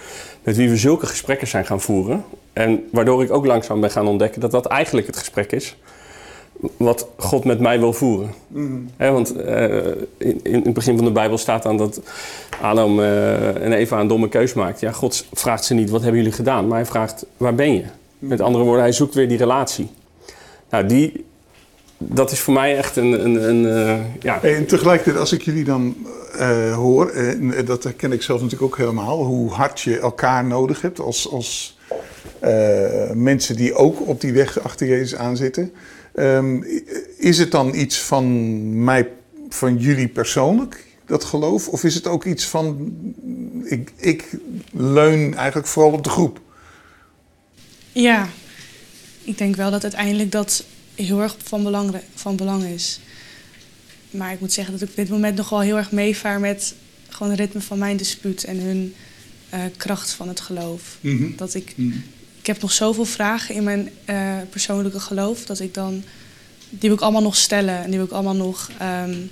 Met 0.42 0.56
wie 0.56 0.68
we 0.68 0.76
zulke 0.76 1.06
gesprekken 1.06 1.48
zijn 1.48 1.66
gaan 1.66 1.80
voeren. 1.80 2.24
En 2.52 2.84
waardoor 2.90 3.22
ik 3.22 3.32
ook 3.32 3.46
langzaam 3.46 3.80
ben 3.80 3.90
gaan 3.90 4.06
ontdekken 4.06 4.40
dat 4.40 4.50
dat 4.50 4.66
eigenlijk 4.66 5.06
het 5.06 5.16
gesprek 5.16 5.52
is 5.52 5.76
wat 6.76 7.06
God 7.16 7.44
met 7.44 7.60
mij 7.60 7.78
wil 7.78 7.92
voeren. 7.92 8.30
Mm. 8.46 8.90
He, 8.96 9.10
want 9.10 9.36
uh, 9.36 9.74
in, 10.16 10.40
in, 10.42 10.62
het 10.64 10.72
begin 10.72 10.96
van 10.96 11.04
de 11.04 11.12
Bijbel 11.12 11.38
staat 11.38 11.62
dan 11.62 11.76
dat 11.76 12.00
Adam 12.60 12.98
uh, 12.98 13.64
en 13.64 13.72
Eva 13.72 14.00
een 14.00 14.06
domme 14.06 14.28
keus 14.28 14.52
maakt. 14.52 14.80
Ja, 14.80 14.92
God 14.92 15.26
vraagt 15.32 15.64
ze 15.64 15.74
niet, 15.74 15.90
wat 15.90 16.02
hebben 16.02 16.20
jullie 16.20 16.36
gedaan? 16.36 16.66
Maar 16.66 16.76
hij 16.76 16.86
vraagt, 16.86 17.26
waar 17.36 17.54
ben 17.54 17.74
je? 17.74 17.84
Met 18.18 18.40
andere 18.40 18.64
woorden, 18.64 18.82
hij 18.82 18.92
zoekt 18.92 19.14
weer 19.14 19.28
die 19.28 19.38
relatie. 19.38 19.88
Nou, 20.70 20.86
die, 20.86 21.24
dat 22.08 22.32
is 22.32 22.40
voor 22.40 22.54
mij 22.54 22.76
echt 22.76 22.96
een... 22.96 23.24
een, 23.24 23.48
een 23.48 23.64
uh, 23.64 24.04
ja. 24.20 24.42
En 24.42 24.66
tegelijkertijd, 24.66 25.16
als 25.16 25.32
ik 25.32 25.42
jullie 25.42 25.64
dan 25.64 25.96
hoor, 26.74 27.10
en 27.10 27.64
dat 27.64 27.84
herken 27.84 28.12
ik 28.12 28.22
zelf 28.22 28.40
natuurlijk 28.40 28.72
ook 28.72 28.78
helemaal... 28.78 29.24
hoe 29.24 29.50
hard 29.50 29.80
je 29.80 29.98
elkaar 29.98 30.44
nodig 30.44 30.82
hebt 30.82 31.00
als, 31.00 31.30
als 31.30 31.78
mensen 33.14 33.56
die 33.56 33.74
ook 33.74 34.08
op 34.08 34.20
die 34.20 34.32
weg 34.32 34.60
achter 34.60 34.86
Jezus 34.86 35.14
aanzitten... 35.14 35.72
Um, 36.14 36.64
is 37.16 37.38
het 37.38 37.50
dan 37.50 37.74
iets 37.74 38.00
van 38.00 38.84
mij, 38.84 39.08
van 39.48 39.76
jullie 39.76 40.08
persoonlijk, 40.08 40.86
dat 41.06 41.24
geloof? 41.24 41.68
Of 41.68 41.84
is 41.84 41.94
het 41.94 42.06
ook 42.06 42.24
iets 42.24 42.44
van, 42.44 42.94
ik, 43.64 43.92
ik 43.96 44.28
leun 44.72 45.34
eigenlijk 45.34 45.66
vooral 45.66 45.92
op 45.92 46.04
de 46.04 46.10
groep? 46.10 46.40
Ja, 47.92 48.28
ik 49.24 49.38
denk 49.38 49.56
wel 49.56 49.70
dat 49.70 49.82
uiteindelijk 49.82 50.32
dat 50.32 50.64
heel 50.94 51.20
erg 51.20 51.36
van 51.42 51.62
belang, 51.62 52.00
van 52.14 52.36
belang 52.36 52.64
is. 52.64 53.00
Maar 54.10 54.32
ik 54.32 54.40
moet 54.40 54.52
zeggen 54.52 54.72
dat 54.72 54.82
ik 54.82 54.88
op 54.88 54.96
dit 54.96 55.08
moment 55.08 55.36
nog 55.36 55.48
wel 55.48 55.60
heel 55.60 55.76
erg 55.76 55.92
meevaar 55.92 56.40
met 56.40 56.74
gewoon 57.08 57.30
het 57.30 57.40
ritme 57.40 57.60
van 57.60 57.78
mijn 57.78 57.96
dispuut 57.96 58.44
en 58.44 58.58
hun 58.58 58.94
uh, 59.54 59.60
kracht 59.76 60.10
van 60.10 60.28
het 60.28 60.40
geloof. 60.40 60.98
Mm 61.00 61.16
-hmm. 61.16 61.36
Dat 61.36 61.54
ik 61.54 61.72
mm 61.76 61.90
-hmm 61.90 62.02
ik 62.42 62.48
heb 62.48 62.60
nog 62.60 62.72
zoveel 62.72 63.04
vragen 63.04 63.54
in 63.54 63.62
mijn 63.62 63.90
uh, 64.10 64.36
persoonlijke 64.50 65.00
geloof 65.00 65.44
dat 65.44 65.60
ik 65.60 65.74
dan 65.74 66.02
die 66.70 66.88
wil 66.88 66.92
ik 66.92 67.00
allemaal 67.00 67.22
nog 67.22 67.36
stellen 67.36 67.82
en 67.82 67.86
die 67.86 67.96
wil 67.96 68.06
ik 68.06 68.12
allemaal 68.12 68.34
nog 68.34 68.70
um, 68.82 69.30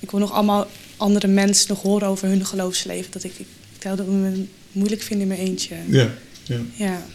ik 0.00 0.10
wil 0.10 0.20
nog 0.20 0.32
allemaal 0.32 0.66
andere 0.96 1.26
mensen 1.26 1.68
nog 1.68 1.82
horen 1.82 2.08
over 2.08 2.28
hun 2.28 2.46
geloofsleven 2.46 3.12
dat 3.12 3.24
ik 3.24 3.32
ik, 3.32 3.46
ik 3.74 3.82
dat 3.82 4.00
ik 4.00 4.06
me 4.06 4.44
moeilijk 4.72 5.02
vind 5.02 5.20
in 5.20 5.26
mijn 5.26 5.40
eentje 5.40 5.76
ja 5.88 6.10
ja, 6.42 6.60
ja. 6.74 7.06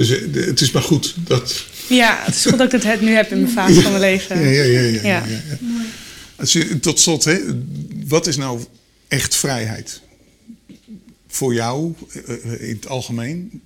Dus 0.00 0.08
het 0.32 0.60
is 0.60 0.70
maar 0.70 0.82
goed 0.82 1.14
dat 1.26 1.64
ja 1.88 2.22
het 2.24 2.34
is 2.34 2.42
goed 2.46 2.58
dat 2.58 2.72
ik 2.72 2.82
het 2.82 3.00
nu 3.00 3.10
heb 3.10 3.30
in 3.30 3.40
mijn 3.40 3.52
fase 3.52 3.74
ja. 3.74 3.80
van 3.80 3.90
mijn 3.90 4.02
leven 4.02 4.40
ja 4.40 4.62
ja 4.62 4.80
ja, 4.80 5.02
ja, 5.02 5.24
ja. 6.38 6.78
tot 6.80 7.00
slot 7.00 7.24
hè, 7.24 7.38
wat 8.06 8.26
is 8.26 8.36
nou 8.36 8.64
echt 9.08 9.36
vrijheid 9.36 10.00
voor 11.28 11.54
jou 11.54 11.94
uh, 12.28 12.68
in 12.68 12.74
het 12.74 12.88
algemeen? 12.88 13.62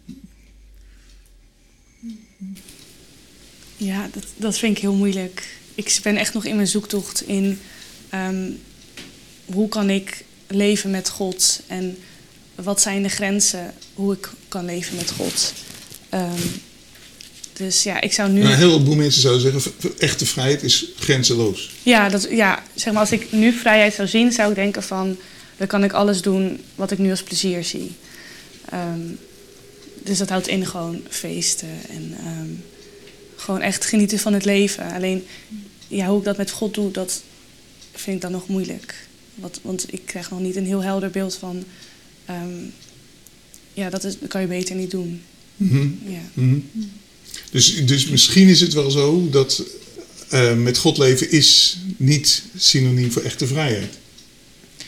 Ja, 3.76 4.08
dat, 4.12 4.24
dat 4.36 4.58
vind 4.58 4.76
ik 4.76 4.82
heel 4.82 4.94
moeilijk. 4.94 5.56
Ik 5.74 5.98
ben 6.02 6.16
echt 6.16 6.34
nog 6.34 6.44
in 6.44 6.56
mijn 6.56 6.68
zoektocht 6.68 7.26
in 7.26 7.60
um, 8.14 8.60
hoe 9.44 9.68
kan 9.68 9.90
ik 9.90 10.24
leven 10.46 10.90
met 10.90 11.08
God 11.08 11.62
en 11.66 11.98
wat 12.54 12.80
zijn 12.80 13.02
de 13.02 13.08
grenzen 13.08 13.74
hoe 13.94 14.12
ik 14.12 14.30
kan 14.48 14.64
leven 14.64 14.96
met 14.96 15.10
God. 15.10 15.52
Um, 16.14 16.60
dus 17.52 17.82
ja, 17.82 18.00
ik 18.00 18.12
zou 18.12 18.30
nu. 18.30 18.40
Nou, 18.40 18.52
een 18.52 18.58
heleboel 18.58 18.94
mensen 18.94 19.20
zouden 19.20 19.42
zeggen: 19.42 19.72
echte 19.98 20.26
vrijheid 20.26 20.62
is 20.62 20.86
grenzeloos. 20.96 21.70
Ja, 21.82 22.08
dat, 22.08 22.26
ja, 22.30 22.62
zeg 22.74 22.92
maar 22.92 23.02
als 23.02 23.12
ik 23.12 23.32
nu 23.32 23.52
vrijheid 23.52 23.94
zou 23.94 24.08
zien, 24.08 24.32
zou 24.32 24.48
ik 24.50 24.54
denken 24.54 24.82
van 24.82 25.16
dan 25.56 25.66
kan 25.66 25.84
ik 25.84 25.92
alles 25.92 26.22
doen 26.22 26.60
wat 26.74 26.90
ik 26.90 26.98
nu 26.98 27.10
als 27.10 27.22
plezier 27.22 27.64
zie. 27.64 27.92
Um, 28.74 29.18
dus 30.02 30.18
dat 30.18 30.28
houdt 30.28 30.48
in 30.48 30.66
gewoon 30.66 31.00
feesten 31.08 31.68
en 31.88 32.16
um, 32.26 32.64
gewoon 33.36 33.60
echt 33.60 33.84
genieten 33.84 34.18
van 34.18 34.32
het 34.32 34.44
leven. 34.44 34.92
Alleen 34.92 35.26
ja, 35.88 36.06
hoe 36.06 36.18
ik 36.18 36.24
dat 36.24 36.36
met 36.36 36.50
God 36.50 36.74
doe, 36.74 36.90
dat 36.90 37.22
vind 37.92 38.16
ik 38.16 38.22
dan 38.22 38.32
nog 38.32 38.48
moeilijk. 38.48 39.06
Wat, 39.34 39.60
want 39.62 39.92
ik 39.92 40.02
krijg 40.04 40.30
nog 40.30 40.40
niet 40.40 40.56
een 40.56 40.66
heel 40.66 40.82
helder 40.82 41.10
beeld 41.10 41.34
van. 41.34 41.64
Um, 42.30 42.72
ja, 43.72 43.90
dat, 43.90 44.04
is, 44.04 44.18
dat 44.18 44.28
kan 44.28 44.40
je 44.40 44.46
beter 44.46 44.74
niet 44.74 44.90
doen. 44.90 45.22
Mm 45.56 45.68
-hmm. 45.68 45.98
ja. 46.06 46.20
Mm 46.34 46.64
-hmm. 46.72 46.90
dus, 47.50 47.86
dus 47.86 48.08
misschien 48.08 48.48
is 48.48 48.60
het 48.60 48.72
wel 48.72 48.90
zo 48.90 49.28
dat 49.30 49.62
uh, 50.32 50.54
met 50.54 50.78
God 50.78 50.98
leven 50.98 51.30
is 51.30 51.78
niet 51.96 52.42
synoniem 52.56 53.12
voor 53.12 53.22
echte 53.22 53.46
vrijheid. 53.46 53.98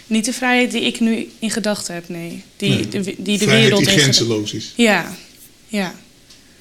Niet 0.07 0.24
de 0.24 0.33
vrijheid 0.33 0.70
die 0.70 0.83
ik 0.83 1.00
nu 1.00 1.29
in 1.38 1.50
gedachten 1.50 1.94
heb, 1.94 2.09
nee. 2.09 2.42
Die, 2.57 2.70
Nee, 2.70 2.88
de, 2.88 3.00
die 3.02 3.14
de 3.38 3.44
vrijheid 3.44 3.62
wereld 3.62 3.85
die 3.85 3.98
grenzeloos 3.98 4.52
is. 4.52 4.72
Ja, 4.76 5.16
ja. 5.66 5.94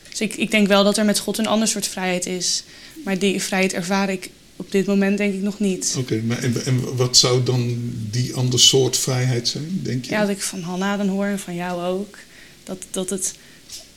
Dus 0.09 0.21
ik, 0.21 0.35
ik 0.35 0.51
denk 0.51 0.67
wel 0.67 0.83
dat 0.83 0.97
er 0.97 1.05
met 1.05 1.19
God 1.19 1.37
een 1.37 1.47
ander 1.47 1.67
soort 1.67 1.87
vrijheid 1.87 2.25
is. 2.25 2.63
Maar 3.03 3.19
die 3.19 3.41
vrijheid 3.41 3.73
ervaar 3.73 4.09
ik 4.09 4.29
op 4.55 4.71
dit 4.71 4.85
moment 4.85 5.17
denk 5.17 5.33
ik 5.33 5.41
nog 5.41 5.59
niet. 5.59 5.95
Oké, 5.97 6.21
maar 6.25 6.43
en, 6.43 6.65
en 6.65 6.95
wat 6.95 7.17
zou 7.17 7.43
dan 7.43 7.77
die 8.11 8.33
ander 8.33 8.59
soort 8.59 8.97
vrijheid 8.97 9.47
zijn, 9.47 9.79
denk 9.83 10.05
je? 10.05 10.11
Ja, 10.11 10.21
dat 10.21 10.29
ik 10.29 10.41
van 10.41 10.61
Hanna 10.61 10.97
dan 10.97 11.07
hoor 11.07 11.25
en 11.25 11.39
van 11.39 11.55
jou 11.55 11.83
ook. 11.83 12.17
Dat, 12.63 12.85
dat 12.91 13.09
het 13.09 13.33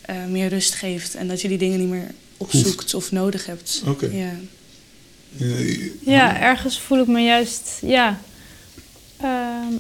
eh, 0.09 0.25
meer 0.29 0.49
rust 0.49 0.75
geeft 0.75 1.15
en 1.15 1.29
dat 1.29 1.41
je 1.41 1.49
die 1.49 1.59
dingen 1.59 1.79
niet 1.79 1.89
meer 1.89 2.11
opzoekt 2.37 2.95
of 2.95 3.13
nodig 3.13 3.47
hebt. 3.47 3.83
Oké. 3.87 4.07
Ja. 4.07 4.33
Ja, 6.01 6.41
ergens 6.41 6.81
voel 6.81 6.99
ik 6.99 7.07
me 7.07 7.21
juist, 7.21 7.79
ja, 7.83 8.21
ehm, 9.17 9.73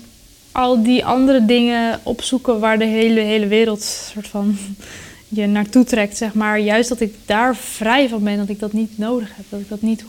al 0.52 0.82
die 0.82 1.04
andere 1.04 1.44
dingen 1.44 2.00
opzoeken 2.02 2.60
waar 2.60 2.78
de 2.78 2.84
hele, 2.84 3.20
hele 3.20 3.46
wereld 3.46 3.82
soort 3.82 4.28
van 4.28 4.58
je 5.28 5.46
naartoe 5.46 5.84
trekt, 5.84 6.16
zeg 6.16 6.34
maar. 6.34 6.60
Juist 6.60 6.88
dat 6.88 7.00
ik 7.00 7.14
daar 7.26 7.56
vrij 7.56 8.08
van 8.08 8.24
ben, 8.24 8.36
dat 8.36 8.48
ik 8.48 8.58
dat 8.58 8.72
niet 8.72 8.98
nodig 8.98 9.28
heb, 9.36 9.44
dat 9.48 9.60
ik 9.60 9.68
dat 9.68 9.82
niet 9.82 10.04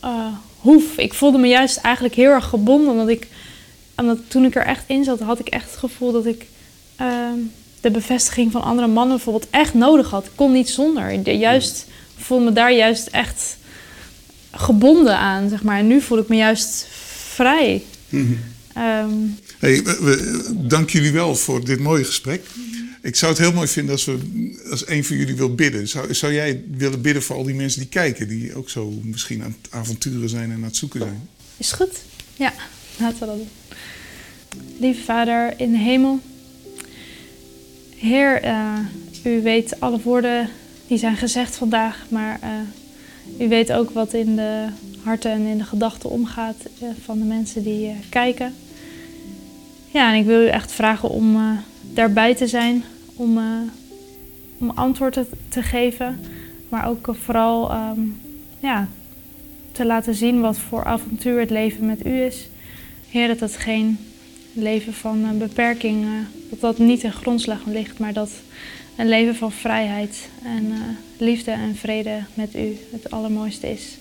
eh, 0.00 0.26
hoef. 0.58 0.98
Ik 0.98 1.14
voelde 1.14 1.38
me 1.38 1.46
juist 1.46 1.76
eigenlijk 1.76 2.14
heel 2.14 2.30
erg 2.30 2.48
gebonden, 2.48 2.90
omdat 2.90 3.08
ik, 3.08 3.28
omdat 3.96 4.18
toen 4.28 4.44
ik 4.44 4.54
er 4.54 4.66
echt 4.66 4.84
in 4.86 5.04
zat, 5.04 5.20
had 5.20 5.38
ik 5.38 5.48
echt 5.48 5.70
het 5.70 5.78
gevoel 5.78 6.12
dat 6.12 6.26
ik 6.26 6.46
ehm, 6.96 7.38
de 7.86 7.92
bevestiging 7.98 8.52
van 8.52 8.62
andere 8.62 8.86
mannen 8.86 9.16
bijvoorbeeld 9.16 9.50
echt 9.50 9.74
nodig 9.74 10.10
had. 10.10 10.24
Ik 10.24 10.30
kon 10.34 10.52
niet 10.52 10.68
zonder. 10.68 11.22
De- 11.22 11.30
Juist 11.38 11.86
voelde 12.16 12.44
me 12.44 12.52
daar 12.52 12.72
juist 12.72 13.06
echt 13.06 13.56
gebonden 14.52 15.18
aan, 15.18 15.48
zeg 15.48 15.62
maar. 15.62 15.78
En 15.78 15.86
nu 15.86 16.00
voel 16.00 16.18
ik 16.18 16.28
me 16.28 16.36
juist 16.36 16.86
vrij. 17.34 17.82
Ehm, 18.74 19.10
Hey, 19.58 19.82
we- 19.84 19.98
we- 20.02 20.42
dank 20.68 20.90
jullie 20.90 21.12
wel 21.12 21.34
voor 21.36 21.64
dit 21.64 21.80
mooie 21.80 22.04
gesprek. 22.04 22.44
Ik 23.02 23.16
zou 23.16 23.32
het 23.32 23.40
heel 23.40 23.52
mooi 23.52 23.68
vinden 23.68 23.92
als, 23.92 24.04
we, 24.04 24.18
als 24.70 24.88
een 24.88 25.04
van 25.04 25.16
jullie 25.16 25.34
wil 25.36 25.54
bidden. 25.54 25.88
Zou, 25.88 26.14
zou 26.14 26.32
jij 26.32 26.62
willen 26.70 27.00
bidden 27.00 27.22
voor 27.22 27.36
al 27.36 27.42
die 27.44 27.54
mensen 27.54 27.80
die 27.80 27.88
kijken, 27.88 28.28
die 28.28 28.54
ook 28.54 28.70
zo 28.70 28.92
misschien 29.02 29.42
aan 29.42 29.56
het 29.62 29.72
avonturen 29.72 30.28
zijn 30.28 30.50
en 30.50 30.56
aan 30.56 30.62
het 30.62 30.76
zoeken 30.76 31.00
zijn? 31.00 31.28
Is 31.56 31.72
goed? 31.72 31.92
Ja, 32.36 32.52
laten 32.98 33.18
we 33.20 33.26
dat 33.26 33.36
doen. 33.36 33.48
Lieve 34.80 35.02
Vader 35.02 35.54
in 35.56 35.72
de 35.72 35.78
hemel. 35.78 36.20
Heer, 37.96 38.42
eh, 38.42 38.78
u 39.24 39.42
weet 39.42 39.80
alle 39.80 40.00
woorden 40.00 40.48
die 40.86 40.98
zijn 40.98 41.16
gezegd 41.16 41.56
vandaag, 41.56 42.06
maar 42.08 42.38
eh, 42.42 43.44
u 43.46 43.48
weet 43.48 43.72
ook 43.72 43.90
wat 43.90 44.12
in 44.12 44.36
de 44.36 44.66
harten 45.02 45.30
en 45.30 45.46
in 45.46 45.58
de 45.58 45.64
gedachten 45.64 46.10
omgaat 46.10 46.56
eh, 46.80 46.88
van 47.04 47.18
de 47.18 47.24
mensen 47.24 47.62
die 47.62 47.94
kijken. 48.08 48.54
Ja, 49.92 50.12
en 50.12 50.18
ik 50.18 50.26
wil 50.26 50.42
u 50.42 50.46
echt 50.48 50.72
vragen 50.72 51.08
om 51.10 51.58
daarbij 51.92 52.34
te 52.34 52.46
zijn, 52.46 52.84
om, 53.14 53.38
om 54.58 54.70
antwoorden 54.70 55.26
te 55.48 55.62
geven, 55.62 56.20
maar 56.68 56.88
ook 56.88 57.08
vooral 57.24 57.70
ehm, 57.70 58.00
ja, 58.60 58.88
te 59.72 59.84
laten 59.84 60.14
zien 60.14 60.40
wat 60.40 60.58
voor 60.58 60.84
avontuur 60.84 61.40
het 61.40 61.50
leven 61.50 61.86
met 61.86 62.06
u 62.06 62.22
is. 62.22 62.48
Heer, 63.08 63.28
dat 63.28 63.40
het 63.40 63.56
geen 63.56 63.98
leven 64.56 64.94
van 64.94 65.24
eh, 65.24 65.38
beperking, 65.38 66.04
eh, 66.04 66.10
dat 66.50 66.60
dat 66.60 66.78
niet 66.78 67.02
in 67.02 67.12
grondslag 67.12 67.66
ligt, 67.66 67.98
maar 67.98 68.12
dat 68.12 68.30
een 68.96 69.08
leven 69.08 69.34
van 69.34 69.52
vrijheid 69.52 70.28
en 70.44 70.72
eh, 70.72 70.78
liefde 71.18 71.50
en 71.50 71.76
vrede 71.76 72.24
met 72.34 72.56
u 72.56 72.76
het 72.92 73.10
allermooiste 73.10 73.70
is. 73.70 73.96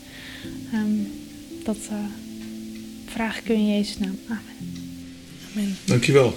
Ehm, 0.74 0.90
dat 1.64 1.78
vraag 3.06 3.40
ik 3.40 3.50
u 3.50 3.54
in 3.54 3.68
Jezus' 3.68 3.98
naam. 3.98 4.20
Amen. 4.28 5.78
Dankjewel. 5.86 6.34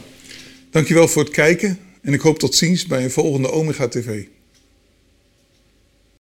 Dankjewel 0.70 1.08
voor 1.08 1.22
het 1.22 1.32
kijken 1.32 1.78
en 2.00 2.12
ik 2.12 2.20
hoop 2.20 2.38
tot 2.38 2.54
ziens 2.54 2.86
bij 2.86 3.04
een 3.04 3.10
volgende 3.10 3.50
Omega 3.50 3.88
TV. 3.88 4.24